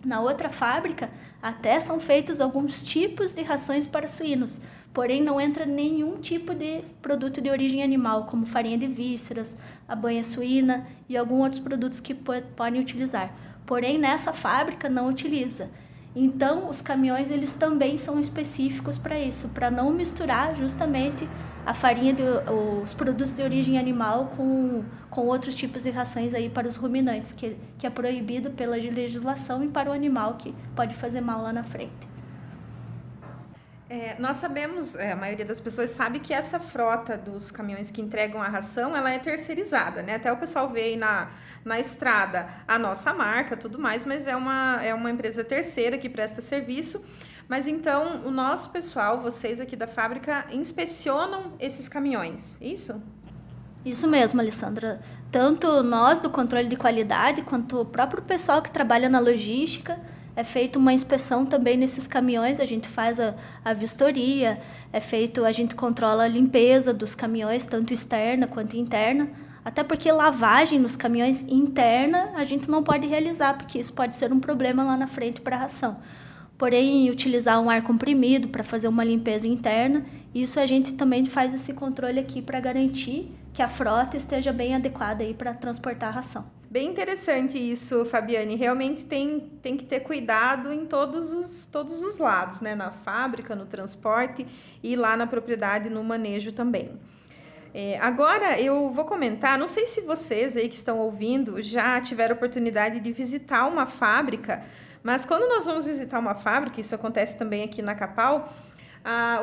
Na 0.03 0.21
outra 0.21 0.49
fábrica, 0.49 1.09
até 1.41 1.79
são 1.79 1.99
feitos 1.99 2.41
alguns 2.41 2.81
tipos 2.81 3.33
de 3.33 3.43
rações 3.43 3.85
para 3.85 4.07
suínos, 4.07 4.61
porém 4.93 5.21
não 5.21 5.39
entra 5.39 5.65
nenhum 5.65 6.17
tipo 6.17 6.55
de 6.55 6.81
produto 7.01 7.39
de 7.41 7.49
origem 7.49 7.83
animal, 7.83 8.25
como 8.25 8.45
farinha 8.45 8.77
de 8.77 8.87
vísceras, 8.87 9.57
a 9.87 9.95
banha 9.95 10.23
suína 10.23 10.87
e 11.07 11.17
alguns 11.17 11.43
outros 11.43 11.61
produtos 11.61 11.99
que 11.99 12.13
podem 12.13 12.81
utilizar. 12.81 13.33
Porém, 13.65 13.99
nessa 13.99 14.33
fábrica 14.33 14.89
não 14.89 15.07
utiliza. 15.07 15.69
Então, 16.15 16.69
os 16.69 16.81
caminhões 16.81 17.29
eles 17.29 17.53
também 17.53 17.97
são 17.97 18.19
específicos 18.19 18.97
para 18.97 19.19
isso, 19.19 19.49
para 19.49 19.69
não 19.69 19.91
misturar 19.91 20.55
justamente 20.55 21.27
a 21.65 21.73
farinha 21.73 22.13
de, 22.13 22.23
os 22.83 22.93
produtos 22.93 23.35
de 23.35 23.43
origem 23.43 23.77
animal 23.77 24.31
com, 24.35 24.83
com 25.09 25.27
outros 25.27 25.53
tipos 25.53 25.83
de 25.83 25.91
rações 25.91 26.33
aí 26.33 26.49
para 26.49 26.67
os 26.67 26.75
ruminantes, 26.75 27.31
que, 27.31 27.55
que 27.77 27.85
é 27.85 27.89
proibido 27.89 28.49
pela 28.49 28.75
legislação 28.75 29.63
e 29.63 29.67
para 29.67 29.89
o 29.89 29.93
animal 29.93 30.35
que 30.35 30.53
pode 30.75 30.95
fazer 30.95 31.21
mal 31.21 31.43
lá 31.43 31.53
na 31.53 31.63
frente. 31.63 32.18
É, 33.89 34.15
nós 34.19 34.37
sabemos, 34.37 34.95
é, 34.95 35.13
a 35.13 35.15
maioria 35.15 35.43
das 35.43 35.59
pessoas 35.59 35.89
sabe 35.89 36.19
que 36.19 36.31
essa 36.31 36.59
frota 36.59 37.17
dos 37.17 37.49
caminhões 37.49 37.89
que 37.89 37.99
entregam 37.99 38.39
a 38.39 38.47
ração, 38.47 38.95
ela 38.95 39.11
é 39.11 39.17
terceirizada, 39.17 40.03
né? 40.03 40.15
Até 40.15 40.31
o 40.31 40.37
pessoal 40.37 40.69
vê 40.69 40.81
aí 40.81 40.95
na, 40.95 41.31
na 41.65 41.79
estrada 41.79 42.47
a 42.67 42.77
nossa 42.77 43.11
marca, 43.11 43.57
tudo 43.57 43.79
mais, 43.79 44.05
mas 44.05 44.27
é 44.27 44.35
uma, 44.35 44.79
é 44.83 44.93
uma 44.93 45.09
empresa 45.09 45.43
terceira 45.43 45.97
que 45.97 46.07
presta 46.07 46.39
serviço. 46.39 47.03
Mas 47.47 47.67
então, 47.67 48.21
o 48.27 48.29
nosso 48.29 48.69
pessoal, 48.69 49.21
vocês 49.21 49.59
aqui 49.59 49.75
da 49.75 49.87
fábrica, 49.87 50.45
inspecionam 50.51 51.53
esses 51.59 51.89
caminhões, 51.89 52.61
isso? 52.61 53.01
Isso 53.83 54.07
mesmo, 54.07 54.39
Alessandra. 54.39 55.01
Tanto 55.31 55.81
nós 55.81 56.21
do 56.21 56.29
controle 56.29 56.67
de 56.67 56.75
qualidade, 56.75 57.41
quanto 57.41 57.81
o 57.81 57.85
próprio 57.85 58.21
pessoal 58.21 58.61
que 58.61 58.69
trabalha 58.69 59.09
na 59.09 59.19
logística, 59.19 59.99
é 60.39 60.43
feita 60.43 60.79
uma 60.79 60.93
inspeção 60.93 61.45
também 61.45 61.75
nesses 61.75 62.07
caminhões, 62.07 62.61
a 62.61 62.65
gente 62.65 62.87
faz 62.87 63.19
a, 63.19 63.35
a 63.63 63.73
vistoria, 63.73 64.57
é 64.93 65.01
feito, 65.01 65.43
a 65.43 65.51
gente 65.51 65.75
controla 65.75 66.23
a 66.23 66.27
limpeza 66.29 66.93
dos 66.93 67.13
caminhões, 67.13 67.65
tanto 67.65 67.93
externa 67.93 68.47
quanto 68.47 68.77
interna, 68.77 69.29
até 69.65 69.83
porque 69.83 70.09
lavagem 70.09 70.79
nos 70.79 70.95
caminhões 70.95 71.41
interna 71.41 72.31
a 72.35 72.45
gente 72.45 72.69
não 72.69 72.81
pode 72.81 73.05
realizar, 73.05 73.57
porque 73.57 73.77
isso 73.79 73.91
pode 73.91 74.15
ser 74.15 74.31
um 74.31 74.39
problema 74.39 74.81
lá 74.85 74.95
na 74.95 75.07
frente 75.07 75.41
para 75.41 75.57
a 75.57 75.59
ração. 75.59 75.97
Porém, 76.57 77.09
utilizar 77.09 77.59
um 77.61 77.69
ar 77.69 77.81
comprimido 77.81 78.47
para 78.47 78.63
fazer 78.63 78.87
uma 78.87 79.03
limpeza 79.03 79.45
interna, 79.45 80.05
isso 80.33 80.57
a 80.57 80.65
gente 80.65 80.93
também 80.93 81.25
faz 81.25 81.53
esse 81.53 81.73
controle 81.73 82.17
aqui 82.17 82.41
para 82.41 82.61
garantir 82.61 83.29
que 83.53 83.61
a 83.61 83.67
frota 83.67 84.15
esteja 84.15 84.53
bem 84.53 84.73
adequada 84.73 85.21
aí 85.21 85.33
para 85.33 85.53
transportar 85.53 86.09
a 86.09 86.13
ração. 86.13 86.58
Bem 86.71 86.87
interessante 86.87 87.57
isso, 87.57 88.05
Fabiane. 88.05 88.55
Realmente 88.55 89.03
tem, 89.03 89.39
tem 89.59 89.75
que 89.75 89.85
ter 89.85 90.01
cuidado 90.01 90.71
em 90.71 90.85
todos 90.85 91.33
os, 91.33 91.65
todos 91.65 91.99
os 92.03 92.19
lados, 92.19 92.61
né? 92.61 92.75
Na 92.75 92.91
fábrica, 92.91 93.55
no 93.55 93.65
transporte 93.65 94.45
e 94.83 94.95
lá 94.95 95.17
na 95.17 95.25
propriedade, 95.25 95.89
no 95.89 96.03
manejo 96.03 96.51
também. 96.51 96.91
É, 97.73 97.97
agora 97.99 98.61
eu 98.61 98.91
vou 98.91 99.05
comentar, 99.05 99.57
não 99.57 99.67
sei 99.67 99.87
se 99.87 100.01
vocês 100.01 100.55
aí 100.55 100.69
que 100.69 100.75
estão 100.75 100.99
ouvindo 100.99 101.61
já 101.61 101.99
tiveram 102.01 102.35
oportunidade 102.35 102.99
de 102.99 103.11
visitar 103.11 103.65
uma 103.67 103.87
fábrica, 103.87 104.63
mas 105.03 105.25
quando 105.25 105.47
nós 105.47 105.65
vamos 105.65 105.85
visitar 105.85 106.19
uma 106.19 106.35
fábrica, 106.35 106.81
isso 106.81 106.93
acontece 106.93 107.35
também 107.35 107.63
aqui 107.63 107.81
na 107.81 107.95
Capal, 107.95 108.51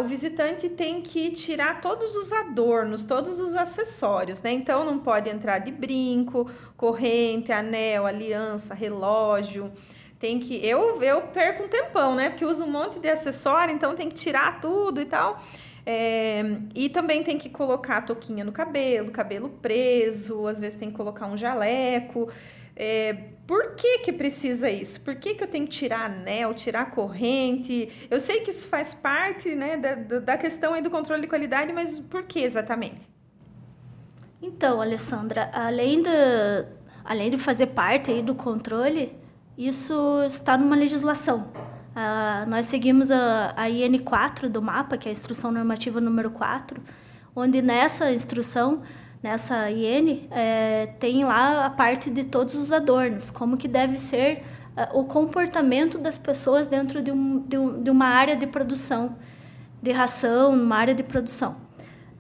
o 0.01 0.05
visitante 0.05 0.69
tem 0.69 1.01
que 1.01 1.31
tirar 1.31 1.81
todos 1.81 2.15
os 2.15 2.33
adornos, 2.33 3.05
todos 3.05 3.39
os 3.39 3.55
acessórios, 3.55 4.41
né? 4.41 4.53
Então 4.53 4.85
não 4.85 4.99
pode 4.99 5.29
entrar 5.29 5.59
de 5.59 5.73
brinco, 5.73 6.51
corrente, 6.77 7.51
anel, 7.51 8.07
aliança, 8.07 8.75
relógio. 8.75 9.73
Tem 10.19 10.39
que. 10.39 10.55
Eu, 10.67 11.03
eu 11.03 11.23
perco 11.23 11.65
um 11.65 11.69
tempão, 11.69 12.15
né? 12.15 12.31
Porque 12.31 12.45
uso 12.45 12.65
um 12.65 12.71
monte 12.71 12.99
de 12.99 13.09
acessório, 13.09 13.75
então 13.75 13.95
tem 13.95 14.09
que 14.09 14.15
tirar 14.15 14.61
tudo 14.61 15.01
e 15.01 15.05
tal. 15.05 15.43
É, 15.85 16.43
e 16.75 16.89
também 16.89 17.23
tem 17.23 17.39
que 17.39 17.49
colocar 17.49 17.99
a 17.99 18.03
touquinha 18.03 18.45
no 18.45 18.51
cabelo, 18.51 19.11
cabelo 19.13 19.49
preso, 19.49 20.47
às 20.49 20.59
vezes 20.59 20.79
tem 20.79 20.91
que 20.91 20.97
colocar 20.97 21.27
um 21.27 21.37
jaleco. 21.37 22.29
É, 22.79 23.15
por 23.47 23.75
que, 23.75 24.01
que 24.01 24.13
precisa 24.13 24.69
isso? 24.69 25.01
Por 25.01 25.15
que, 25.17 25.35
que 25.35 25.43
eu 25.43 25.49
tenho 25.49 25.67
que 25.67 25.73
tirar 25.73 26.05
anel, 26.05 26.53
tirar 26.53 26.91
corrente? 26.91 28.07
Eu 28.11 28.21
sei 28.21 28.41
que 28.41 28.51
isso 28.51 28.69
faz 28.69 28.93
parte 28.93 29.55
né, 29.55 29.79
da, 29.79 29.95
da 30.21 30.37
questão 30.37 30.75
aí 30.75 30.83
do 30.83 30.91
controle 30.91 31.23
de 31.23 31.29
qualidade, 31.29 31.73
mas 31.73 31.99
por 32.01 32.25
que 32.25 32.41
exatamente? 32.41 33.01
Então, 34.43 34.81
Alessandra, 34.83 35.51
além 35.55 36.03
de, 36.03 36.11
além 37.03 37.31
de 37.31 37.39
fazer 37.39 37.69
parte 37.69 38.11
aí 38.11 38.21
do 38.21 38.35
controle, 38.35 39.17
isso 39.57 40.23
está 40.27 40.59
numa 40.59 40.77
legislação. 40.77 41.51
Uh, 41.97 42.47
nós 42.47 42.67
seguimos 42.67 43.11
a, 43.11 43.55
a 43.57 43.71
IN4 43.71 44.49
do 44.51 44.61
mapa, 44.61 44.99
que 44.99 45.09
é 45.09 45.11
a 45.11 45.13
Instrução 45.13 45.51
Normativa 45.51 45.99
número 45.99 46.31
4, 46.31 46.79
onde 47.35 47.63
nessa 47.63 48.13
instrução 48.13 48.83
nessa 49.27 49.69
IN, 49.73 50.29
é, 50.31 50.87
tem 51.01 51.25
lá 51.25 51.67
a 51.67 51.71
parte 51.71 52.09
de 52.11 52.23
todos 52.23 52.55
os 52.55 52.73
adornos, 52.73 53.29
como 53.29 53.57
que 53.57 53.67
deve 53.67 53.99
ser 53.99 54.45
uh, 54.77 55.01
o 55.01 55.05
comportamento 55.05 55.99
das 55.99 56.17
pessoas 56.17 56.69
dentro 56.69 57.03
de, 57.03 57.11
um, 57.11 57.41
de, 57.41 57.59
um, 57.59 57.83
de, 57.83 57.91
uma 57.91 58.07
área 58.07 58.37
de 58.37 58.47
produção, 58.47 59.17
de 59.83 59.91
ração, 59.91 60.53
uma 60.53 60.77
área 60.77 60.95
de 60.95 61.03
produção. 61.03 61.57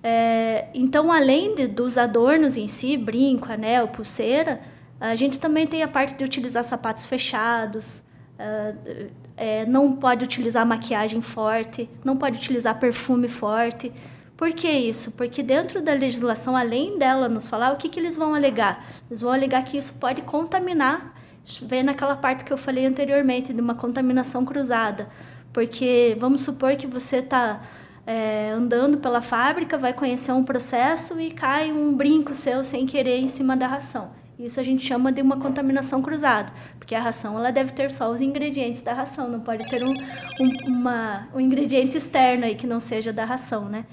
É, 0.02 0.66
então, 0.74 1.12
além 1.12 1.54
de, 1.54 1.68
dos 1.68 1.96
adornos 1.96 2.56
em 2.56 2.66
si, 2.66 2.96
brinco, 2.96 3.52
anel, 3.52 3.86
pulseira, 3.86 4.60
a 5.00 5.14
gente 5.14 5.38
também 5.38 5.64
tem 5.64 5.84
a 5.84 5.88
parte 5.88 6.14
de 6.14 6.24
utilizar 6.24 6.64
sapatos 6.64 7.04
fechados, 7.04 8.02
uh, 8.34 9.10
é, 9.36 9.64
não 9.64 9.94
pode 9.94 10.24
utilizar 10.24 10.66
maquiagem 10.66 11.22
forte, 11.22 11.88
não 12.04 12.16
pode 12.16 12.38
utilizar 12.38 12.80
perfume 12.80 13.28
forte, 13.28 13.92
por 14.36 14.52
que 14.52 14.68
isso? 14.68 15.12
Porque 15.12 15.42
dentro 15.42 15.80
da 15.80 15.94
legislação, 15.94 16.56
além 16.56 16.98
dela 16.98 17.28
nos 17.28 17.48
falar, 17.48 17.72
o 17.72 17.76
que, 17.76 17.88
que 17.88 17.98
eles 17.98 18.16
vão 18.16 18.34
alegar? 18.34 18.86
Eles 19.08 19.22
vão 19.22 19.32
alegar 19.32 19.64
que 19.64 19.78
isso 19.78 19.94
pode 19.94 20.22
contaminar, 20.22 21.14
vem 21.62 21.82
naquela 21.82 22.14
parte 22.16 22.44
que 22.44 22.52
eu 22.52 22.58
falei 22.58 22.84
anteriormente, 22.84 23.52
de 23.52 23.60
uma 23.60 23.74
contaminação 23.74 24.44
cruzada. 24.44 25.08
Porque 25.54 26.14
vamos 26.20 26.42
supor 26.42 26.76
que 26.76 26.86
você 26.86 27.16
está 27.16 27.62
é, 28.06 28.50
andando 28.50 28.98
pela 28.98 29.22
fábrica, 29.22 29.78
vai 29.78 29.94
conhecer 29.94 30.32
um 30.32 30.44
processo 30.44 31.18
e 31.18 31.30
cai 31.30 31.72
um 31.72 31.94
brinco 31.94 32.34
seu 32.34 32.62
sem 32.62 32.84
querer 32.84 33.18
em 33.18 33.28
cima 33.28 33.56
da 33.56 33.66
ração. 33.66 34.10
Isso 34.38 34.60
a 34.60 34.62
gente 34.62 34.86
chama 34.86 35.10
de 35.10 35.22
uma 35.22 35.38
contaminação 35.38 36.02
cruzada, 36.02 36.52
porque 36.78 36.94
a 36.94 37.00
ração 37.00 37.38
ela 37.38 37.50
deve 37.50 37.72
ter 37.72 37.90
só 37.90 38.10
os 38.10 38.20
ingredientes 38.20 38.82
da 38.82 38.92
ração, 38.92 39.30
não 39.30 39.40
pode 39.40 39.66
ter 39.70 39.82
um, 39.82 39.94
um, 39.94 40.66
uma, 40.66 41.26
um 41.34 41.40
ingrediente 41.40 41.96
externo 41.96 42.44
aí 42.44 42.54
que 42.54 42.66
não 42.66 42.78
seja 42.78 43.14
da 43.14 43.24
ração, 43.24 43.64
né? 43.66 43.86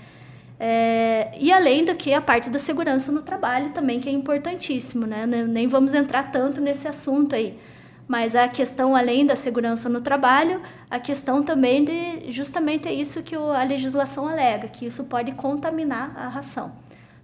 É, 0.66 1.30
e 1.38 1.52
além 1.52 1.84
do 1.84 1.94
que 1.94 2.14
a 2.14 2.22
parte 2.22 2.50
da 2.50 2.58
segurança 2.58 3.12
no 3.12 3.22
trabalho 3.22 3.72
também, 3.72 4.00
que 4.00 4.08
é 4.08 4.14
importantíssimo, 4.14 5.06
né? 5.06 5.26
Nem 5.26 5.68
vamos 5.68 5.94
entrar 5.94 6.32
tanto 6.32 6.62
nesse 6.62 6.88
assunto 6.88 7.36
aí. 7.36 7.60
Mas 8.08 8.34
a 8.34 8.48
questão, 8.48 8.96
além 8.96 9.26
da 9.26 9.36
segurança 9.36 9.90
no 9.90 10.00
trabalho, 10.00 10.62
a 10.90 11.02
questão 11.02 11.44
também 11.44 11.84
de 11.84 12.32
justamente 12.32 12.88
é 12.88 12.94
isso 12.94 13.22
que 13.24 13.36
a 13.36 13.62
legislação 13.66 14.26
alega, 14.26 14.70
que 14.70 14.86
isso 14.86 15.04
pode 15.04 15.34
contaminar 15.34 16.14
a 16.16 16.30
ração. 16.30 16.72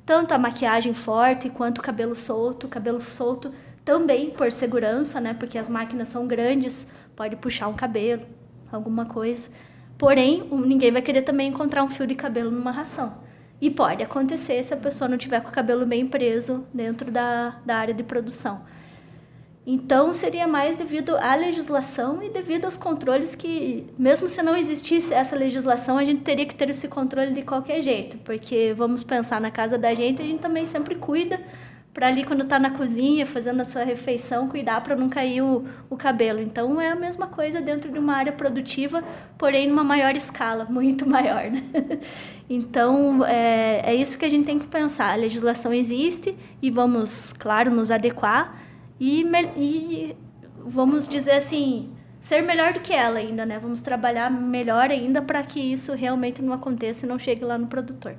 Tanto 0.05 0.33
a 0.33 0.37
maquiagem 0.37 0.93
forte 0.93 1.49
quanto 1.49 1.77
o 1.77 1.81
cabelo 1.81 2.17
solto. 2.17 2.67
Cabelo 2.67 3.01
solto 3.01 3.53
também 3.85 4.31
por 4.31 4.51
segurança, 4.51 5.21
né? 5.21 5.33
Porque 5.33 5.57
as 5.57 5.69
máquinas 5.69 6.09
são 6.09 6.27
grandes, 6.27 6.91
pode 7.15 7.37
puxar 7.37 7.69
um 7.69 7.73
cabelo, 7.73 8.23
alguma 8.69 9.05
coisa. 9.05 9.49
Porém, 9.97 10.43
ninguém 10.51 10.91
vai 10.91 11.01
querer 11.01 11.21
também 11.21 11.47
encontrar 11.47 11.85
um 11.85 11.89
fio 11.89 12.05
de 12.05 12.15
cabelo 12.15 12.51
numa 12.51 12.71
ração. 12.71 13.28
E 13.61 13.69
pode 13.69 14.01
acontecer 14.01 14.63
se 14.63 14.73
a 14.73 14.77
pessoa 14.77 15.07
não 15.07 15.17
tiver 15.17 15.41
com 15.41 15.49
o 15.49 15.53
cabelo 15.53 15.85
bem 15.85 16.07
preso 16.07 16.65
dentro 16.73 17.11
da, 17.11 17.59
da 17.65 17.75
área 17.75 17.93
de 17.93 18.03
produção. 18.03 18.61
Então, 19.71 20.13
seria 20.13 20.47
mais 20.47 20.77
devido 20.77 21.15
à 21.17 21.35
legislação 21.35 22.23
e 22.23 22.29
devido 22.29 22.65
aos 22.65 22.77
controles 22.77 23.35
que, 23.35 23.85
mesmo 23.99 24.29
se 24.29 24.41
não 24.41 24.55
existisse 24.55 25.13
essa 25.13 25.35
legislação, 25.35 25.97
a 25.97 26.03
gente 26.03 26.21
teria 26.21 26.45
que 26.45 26.55
ter 26.55 26.69
esse 26.69 26.87
controle 26.87 27.33
de 27.33 27.43
qualquer 27.43 27.81
jeito, 27.81 28.17
porque 28.19 28.73
vamos 28.75 29.03
pensar 29.03 29.39
na 29.39 29.51
casa 29.51 29.77
da 29.77 29.93
gente, 29.93 30.21
a 30.21 30.25
gente 30.25 30.39
também 30.39 30.65
sempre 30.65 30.95
cuida 30.95 31.39
para 31.93 32.07
ali 32.07 32.23
quando 32.23 32.43
está 32.43 32.59
na 32.59 32.71
cozinha 32.71 33.25
fazendo 33.25 33.61
a 33.61 33.65
sua 33.65 33.83
refeição 33.83 34.47
cuidar 34.47 34.81
para 34.81 34.95
não 34.95 35.09
cair 35.09 35.41
o, 35.41 35.65
o 35.89 35.97
cabelo. 35.97 36.39
Então 36.39 36.79
é 36.79 36.91
a 36.91 36.95
mesma 36.95 37.27
coisa 37.27 37.59
dentro 37.59 37.91
de 37.91 37.99
uma 37.99 38.15
área 38.15 38.31
produtiva, 38.31 39.03
porém 39.37 39.67
numa 39.67 39.83
maior 39.83 40.15
escala, 40.15 40.65
muito 40.69 41.07
maior. 41.07 41.49
Né? 41.49 41.63
Então 42.49 43.25
é, 43.25 43.81
é 43.85 43.95
isso 43.95 44.17
que 44.17 44.25
a 44.25 44.29
gente 44.29 44.45
tem 44.45 44.59
que 44.59 44.67
pensar. 44.67 45.13
A 45.13 45.15
legislação 45.15 45.73
existe 45.73 46.37
e 46.61 46.69
vamos, 46.69 47.33
claro, 47.33 47.71
nos 47.71 47.91
adequar 47.91 48.61
e, 48.99 49.25
e 49.57 50.15
vamos 50.65 51.07
dizer 51.07 51.33
assim 51.33 51.91
ser 52.19 52.41
melhor 52.41 52.73
do 52.73 52.81
que 52.81 52.93
ela 52.93 53.19
ainda, 53.19 53.45
né? 53.45 53.57
Vamos 53.59 53.81
trabalhar 53.81 54.29
melhor 54.29 54.91
ainda 54.91 55.21
para 55.21 55.41
que 55.41 55.59
isso 55.59 55.93
realmente 55.93 56.41
não 56.41 56.53
aconteça 56.53 57.05
e 57.05 57.09
não 57.09 57.17
chegue 57.17 57.45
lá 57.45 57.57
no 57.57 57.67
produtor. 57.67 58.15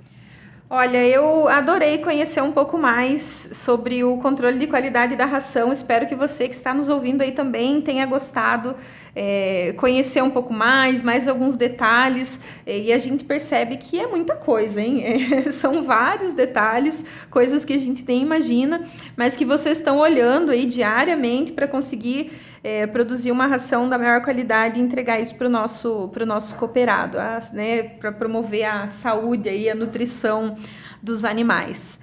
Olha, 0.72 1.04
eu 1.04 1.48
adorei 1.48 1.98
conhecer 1.98 2.40
um 2.40 2.52
pouco 2.52 2.78
mais 2.78 3.48
sobre 3.52 4.04
o 4.04 4.18
controle 4.18 4.56
de 4.56 4.68
qualidade 4.68 5.16
da 5.16 5.24
ração. 5.24 5.72
Espero 5.72 6.06
que 6.06 6.14
você 6.14 6.46
que 6.46 6.54
está 6.54 6.72
nos 6.72 6.88
ouvindo 6.88 7.22
aí 7.22 7.32
também 7.32 7.80
tenha 7.80 8.06
gostado, 8.06 8.76
é, 9.12 9.74
conhecer 9.76 10.22
um 10.22 10.30
pouco 10.30 10.54
mais, 10.54 11.02
mais 11.02 11.26
alguns 11.26 11.56
detalhes. 11.56 12.38
É, 12.64 12.78
e 12.78 12.92
a 12.92 12.98
gente 12.98 13.24
percebe 13.24 13.78
que 13.78 13.98
é 13.98 14.06
muita 14.06 14.36
coisa, 14.36 14.80
hein? 14.80 15.02
É, 15.04 15.50
são 15.50 15.82
vários 15.82 16.34
detalhes, 16.34 17.04
coisas 17.28 17.64
que 17.64 17.72
a 17.72 17.78
gente 17.78 18.04
nem 18.06 18.22
imagina, 18.22 18.86
mas 19.16 19.34
que 19.34 19.44
vocês 19.44 19.78
estão 19.78 19.98
olhando 19.98 20.52
aí 20.52 20.66
diariamente 20.66 21.50
para 21.50 21.66
conseguir 21.66 22.30
é, 22.62 22.86
produzir 22.86 23.30
uma 23.30 23.46
ração 23.46 23.88
da 23.88 23.96
maior 23.96 24.22
qualidade 24.22 24.78
e 24.78 24.82
entregar 24.82 25.20
isso 25.20 25.34
para 25.34 25.46
o 25.46 25.50
nosso, 25.50 26.10
nosso 26.26 26.54
cooperado, 26.56 27.18
né, 27.52 27.82
para 27.82 28.12
promover 28.12 28.64
a 28.64 28.90
saúde 28.90 29.50
e 29.50 29.70
a 29.70 29.74
nutrição 29.74 30.56
dos 31.02 31.24
animais. 31.24 31.98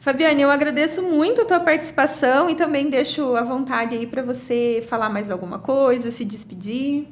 Fabiane, 0.00 0.42
eu 0.42 0.50
agradeço 0.50 1.00
muito 1.00 1.42
a 1.42 1.44
tua 1.44 1.60
participação 1.60 2.50
e 2.50 2.56
também 2.56 2.90
deixo 2.90 3.36
à 3.36 3.44
vontade 3.44 3.94
aí 3.94 4.06
para 4.06 4.20
você 4.20 4.84
falar 4.88 5.08
mais 5.08 5.30
alguma 5.30 5.60
coisa, 5.60 6.10
se 6.10 6.24
despedir. 6.24 7.06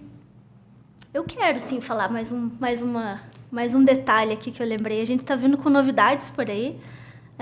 Eu 1.15 1.25
quero 1.25 1.61
sim 1.61 1.81
falar 1.81 2.11
mais 2.11 2.33
um, 2.33 2.51
mais 2.59 2.83
uma, 2.83 3.21
mais 3.51 3.75
um 3.77 3.85
detalhe 3.85 4.33
aqui 4.33 4.51
que 4.51 4.61
eu 4.61 4.67
lembrei. 4.67 5.01
A 5.01 5.05
gente 5.05 5.21
está 5.21 5.37
vindo 5.37 5.57
com 5.57 5.71
novidades 5.71 6.29
por 6.29 6.51
aí. 6.51 6.79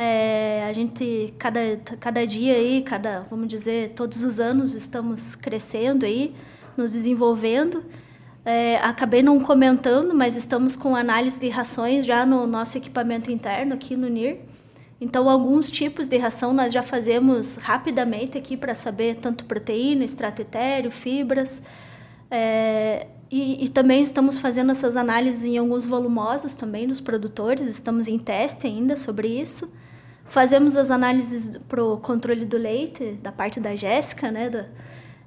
É, 0.01 0.65
a 0.65 0.73
gente, 0.73 1.35
cada, 1.41 1.77
cada 1.99 2.25
dia 2.25 2.55
aí, 2.55 2.83
cada, 2.83 3.27
vamos 3.29 3.49
dizer, 3.49 3.95
todos 3.97 4.23
os 4.23 4.39
anos 4.39 4.73
estamos 4.73 5.35
crescendo 5.35 6.07
aí, 6.07 6.33
nos 6.77 6.93
desenvolvendo. 6.93 7.83
É, 8.45 8.77
acabei 8.77 9.25
não 9.25 9.41
comentando, 9.41 10.15
mas 10.15 10.37
estamos 10.37 10.77
com 10.77 10.95
análise 10.95 11.41
de 11.41 11.49
rações 11.49 12.07
já 12.07 12.25
no 12.25 12.47
nosso 12.47 12.79
equipamento 12.79 13.29
interno 13.29 13.75
aqui 13.75 13.97
no 13.97 14.09
NIR. 14.09 14.39
Então, 15.01 15.29
alguns 15.29 15.69
tipos 15.69 16.07
de 16.07 16.17
ração 16.17 16.53
nós 16.53 16.73
já 16.73 16.85
fazemos 16.85 17.57
rapidamente 17.57 18.39
aqui 18.39 18.57
para 18.57 18.77
saber 18.77 19.17
tanto 19.17 19.47
proteína, 19.47 20.05
extrato 20.05 20.43
etéreo, 20.43 20.93
fibras. 20.93 21.61
É, 22.31 23.09
e, 23.29 23.65
e, 23.65 23.69
também 23.69 24.01
estamos 24.01 24.39
fazendo 24.39 24.71
essas 24.71 24.97
análises 24.97 25.45
em 25.45 25.59
alguns 25.59 25.85
volumosos 25.85 26.55
também 26.55 26.87
dos 26.87 27.01
produtores, 27.01 27.67
estamos 27.67 28.07
em 28.07 28.19
teste 28.19 28.65
ainda 28.65 28.97
sobre 28.97 29.27
isso. 29.27 29.69
Fazemos 30.29 30.77
as 30.77 30.91
análises 30.91 31.57
para 31.69 31.83
o 31.83 31.97
controle 31.99 32.45
do 32.45 32.57
leite, 32.57 33.13
da 33.23 33.33
parte 33.33 33.59
da 33.59 33.75
Jéssica, 33.75 34.31
né, 34.31 34.51
da, 34.51 34.67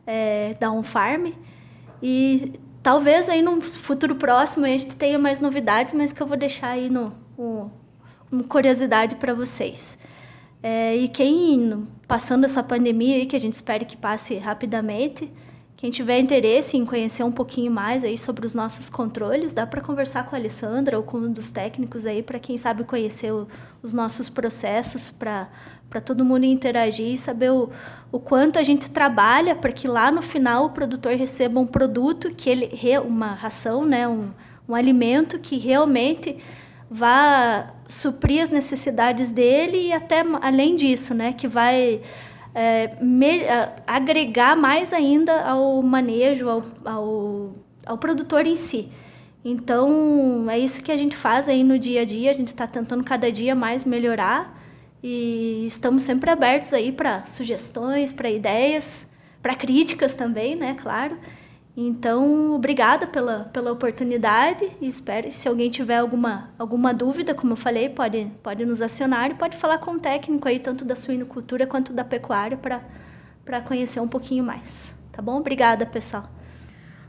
é, 0.06 0.56
da 0.60 0.72
OnFarm. 0.72 1.34
E 2.02 2.54
talvez 2.84 3.30
aí 3.30 3.42
num 3.42 3.62
futuro 3.62 4.16
próximo 4.16 4.66
a 4.66 4.70
gente 4.70 4.96
tenha 4.96 5.18
mais 5.18 5.40
novidades, 5.40 5.94
mas 5.94 6.12
que 6.12 6.22
eu 6.22 6.28
vou 6.28 6.38
deixar 6.38 6.70
aí 6.70 6.90
no, 6.90 7.14
uma 8.32 8.44
curiosidade 8.48 9.16
para 9.16 9.34
vocês. 9.34 9.98
É, 10.64 10.96
e 10.96 11.08
quem, 11.08 11.88
passando 12.08 12.46
essa 12.46 12.62
pandemia 12.62 13.16
aí, 13.16 13.26
que 13.26 13.36
a 13.36 13.40
gente 13.40 13.54
espera 13.54 13.84
que 13.84 13.98
passe 13.98 14.36
rapidamente, 14.36 15.32
quem 15.82 15.90
tiver 15.90 16.20
interesse 16.20 16.78
em 16.78 16.86
conhecer 16.86 17.24
um 17.24 17.32
pouquinho 17.32 17.72
mais 17.72 18.04
aí 18.04 18.16
sobre 18.16 18.46
os 18.46 18.54
nossos 18.54 18.88
controles, 18.88 19.52
dá 19.52 19.66
para 19.66 19.82
conversar 19.82 20.28
com 20.28 20.36
a 20.36 20.38
Alessandra 20.38 20.96
ou 20.96 21.04
com 21.04 21.18
um 21.18 21.32
dos 21.32 21.50
técnicos 21.50 22.06
aí 22.06 22.22
para 22.22 22.38
quem 22.38 22.56
sabe 22.56 22.84
conhecer 22.84 23.34
o, 23.34 23.48
os 23.82 23.92
nossos 23.92 24.30
processos 24.30 25.10
para 25.10 25.50
para 25.90 26.00
todo 26.00 26.24
mundo 26.24 26.46
interagir 26.46 27.08
e 27.08 27.18
saber 27.18 27.52
o, 27.52 27.72
o 28.12 28.20
quanto 28.20 28.60
a 28.60 28.64
gente 28.64 28.92
trabalha 28.92 29.56
para 29.56 29.72
que 29.72 29.88
lá 29.88 30.12
no 30.12 30.22
final 30.22 30.68
o 30.68 30.70
produtor 30.70 31.16
receba 31.16 31.60
um 31.60 31.66
produto 31.66 32.30
que 32.30 32.48
ele 32.48 32.70
uma 33.00 33.34
ração, 33.34 33.84
né, 33.84 34.08
um, 34.08 34.30
um 34.70 34.76
alimento 34.76 35.40
que 35.40 35.58
realmente 35.58 36.38
vá 36.90 37.74
suprir 37.90 38.44
as 38.44 38.52
necessidades 38.52 39.32
dele 39.32 39.88
e 39.88 39.92
até 39.92 40.24
além 40.42 40.76
disso, 40.76 41.16
né, 41.16 41.34
que 41.34 41.48
vai 41.48 42.02
é, 42.54 42.96
me, 43.02 43.44
agregar 43.88 44.56
mais 44.56 44.94
ainda 44.94 45.42
ao 45.44 45.82
manejo, 45.82 46.50
ao, 46.50 46.64
ao, 46.86 47.56
ao, 47.86 47.98
produtor 47.98 48.46
em 48.46 48.56
si. 48.56 48.90
Então, 49.44 50.46
é 50.50 50.60
isso 50.60 50.84
que 50.84 50.92
a 50.92 50.98
gente 50.98 51.16
faz 51.16 51.50
aí 51.50 51.64
no 51.64 51.80
dia 51.80 52.02
a 52.02 52.06
dia, 52.06 52.30
a 52.30 52.34
gente 52.34 52.50
está 52.50 52.68
tentando 52.68 53.04
cada 53.04 53.32
dia 53.32 53.56
mais 53.56 53.84
melhorar 53.84 54.60
e 55.04 55.66
estamos 55.66 56.04
sempre 56.04 56.30
abertos 56.30 56.74
aí 56.74 56.92
para 56.92 57.26
sugestões, 57.26 58.14
para 58.14 58.30
ideias, 58.30 59.10
para 59.42 59.56
críticas 59.56 60.16
também, 60.16 60.56
né, 60.56 60.76
claro. 60.80 61.18
Então, 61.76 62.54
obrigada 62.54 63.08
pela, 63.08 63.46
pela 63.46 63.72
oportunidade 63.72 64.70
e 64.82 64.88
espero 64.88 65.32
se 65.32 65.48
alguém 65.48 65.70
tiver 65.70 65.98
alguma, 65.98 66.50
alguma 66.60 66.94
dúvida, 66.94 67.34
como 67.34 67.54
eu 67.54 67.58
falei, 67.58 67.88
pode, 67.88 68.30
pode 68.44 68.66
nos 68.66 68.82
acionar 68.82 69.32
e 69.32 69.36
pode 69.36 69.56
falar 69.56 69.78
com 69.78 69.92
o 69.92 70.00
técnico 70.00 70.48
aí, 70.48 70.60
tanto 70.60 70.84
da 70.84 70.96
suinocultura 70.96 71.66
quanto 71.66 71.94
da 71.94 72.04
pecuária, 72.04 72.58
para 72.58 73.62
conhecer 73.62 74.02
um 74.02 74.08
pouquinho 74.08 74.44
mais. 74.44 74.94
Tá 75.14 75.22
bom? 75.22 75.38
Obrigada, 75.38 75.86
pessoal. 75.86 76.30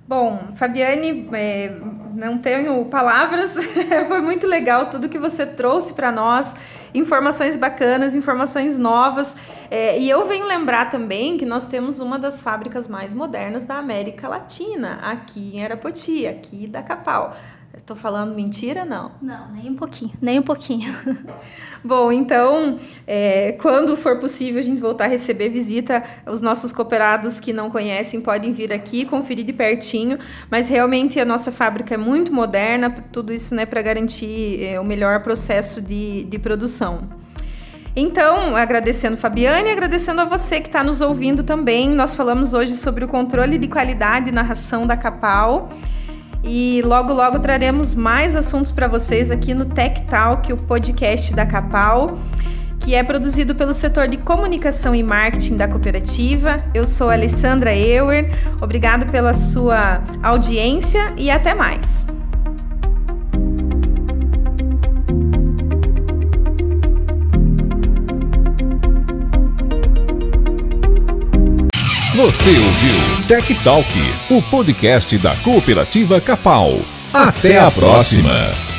Bom, 0.06 0.52
Fabiane, 0.56 1.28
é, 1.32 1.72
não 2.14 2.38
tenho 2.38 2.84
palavras, 2.86 3.54
foi 4.08 4.20
muito 4.20 4.46
legal 4.46 4.90
tudo 4.90 5.08
que 5.08 5.18
você 5.18 5.46
trouxe 5.46 5.94
para 5.94 6.10
nós, 6.10 6.54
informações 6.92 7.56
bacanas, 7.56 8.14
informações 8.14 8.76
novas. 8.76 9.36
É, 9.70 9.98
e 9.98 10.10
eu 10.10 10.26
venho 10.26 10.46
lembrar 10.46 10.90
também 10.90 11.38
que 11.38 11.46
nós 11.46 11.66
temos 11.66 12.00
uma 12.00 12.18
das 12.18 12.42
fábricas 12.42 12.88
mais 12.88 13.14
modernas 13.14 13.64
da 13.64 13.76
América 13.78 14.28
Latina, 14.28 14.98
aqui 15.02 15.56
em 15.56 15.64
Arapoti, 15.64 16.26
aqui 16.26 16.66
da 16.66 16.82
Capal. 16.82 17.36
Estou 17.74 17.96
falando 17.96 18.34
mentira? 18.34 18.84
Não. 18.84 19.12
Não, 19.20 19.50
nem 19.52 19.70
um 19.70 19.74
pouquinho, 19.74 20.12
nem 20.20 20.38
um 20.38 20.42
pouquinho. 20.42 20.94
Bom, 21.82 22.12
então, 22.12 22.78
é, 23.06 23.52
quando 23.52 23.96
for 23.96 24.18
possível 24.20 24.60
a 24.60 24.62
gente 24.62 24.80
voltar 24.80 25.04
a 25.04 25.08
receber 25.08 25.48
visita, 25.48 26.04
os 26.26 26.40
nossos 26.40 26.70
cooperados 26.70 27.40
que 27.40 27.52
não 27.52 27.70
conhecem 27.70 28.20
podem 28.20 28.52
vir 28.52 28.72
aqui 28.72 29.06
conferir 29.06 29.44
de 29.44 29.54
pertinho. 29.54 30.18
Mas 30.50 30.68
realmente 30.68 31.18
a 31.18 31.24
nossa 31.24 31.50
fábrica 31.50 31.94
é 31.94 31.96
muito 31.96 32.32
moderna, 32.32 32.90
tudo 33.10 33.32
isso 33.32 33.54
né, 33.54 33.64
para 33.64 33.80
garantir 33.80 34.62
é, 34.62 34.78
o 34.78 34.84
melhor 34.84 35.22
processo 35.22 35.80
de, 35.80 36.24
de 36.24 36.38
produção. 36.38 37.08
Então, 37.96 38.54
agradecendo 38.54 39.16
Fabiane 39.16 39.68
e 39.68 39.72
agradecendo 39.72 40.20
a 40.20 40.24
você 40.24 40.60
que 40.60 40.68
está 40.68 40.84
nos 40.84 41.00
ouvindo 41.00 41.42
também. 41.42 41.88
Nós 41.88 42.14
falamos 42.14 42.52
hoje 42.52 42.74
sobre 42.74 43.04
o 43.04 43.08
controle 43.08 43.58
de 43.58 43.68
qualidade 43.68 44.30
na 44.30 44.42
ração 44.42 44.86
da 44.86 44.96
Capal. 44.96 45.70
E 46.44 46.82
logo, 46.84 47.12
logo 47.12 47.38
traremos 47.38 47.94
mais 47.94 48.34
assuntos 48.34 48.70
para 48.70 48.88
vocês 48.88 49.30
aqui 49.30 49.54
no 49.54 49.64
Tech 49.64 50.02
Talk, 50.02 50.52
o 50.52 50.56
podcast 50.56 51.32
da 51.32 51.46
Capal, 51.46 52.18
que 52.80 52.96
é 52.96 53.02
produzido 53.02 53.54
pelo 53.54 53.72
setor 53.72 54.08
de 54.08 54.16
comunicação 54.16 54.92
e 54.92 55.02
marketing 55.04 55.56
da 55.56 55.68
cooperativa. 55.68 56.56
Eu 56.74 56.84
sou 56.84 57.10
Alessandra 57.10 57.74
Euer, 57.76 58.32
obrigado 58.60 59.10
pela 59.10 59.34
sua 59.34 60.02
audiência 60.22 61.12
e 61.16 61.30
até 61.30 61.54
mais. 61.54 62.04
Você 72.14 72.50
ouviu 72.50 73.26
Tech 73.26 73.54
Talk, 73.64 73.88
o 74.28 74.42
podcast 74.42 75.16
da 75.16 75.34
Cooperativa 75.36 76.20
Capal. 76.20 76.78
Até 77.10 77.58
a 77.58 77.70
próxima! 77.70 78.71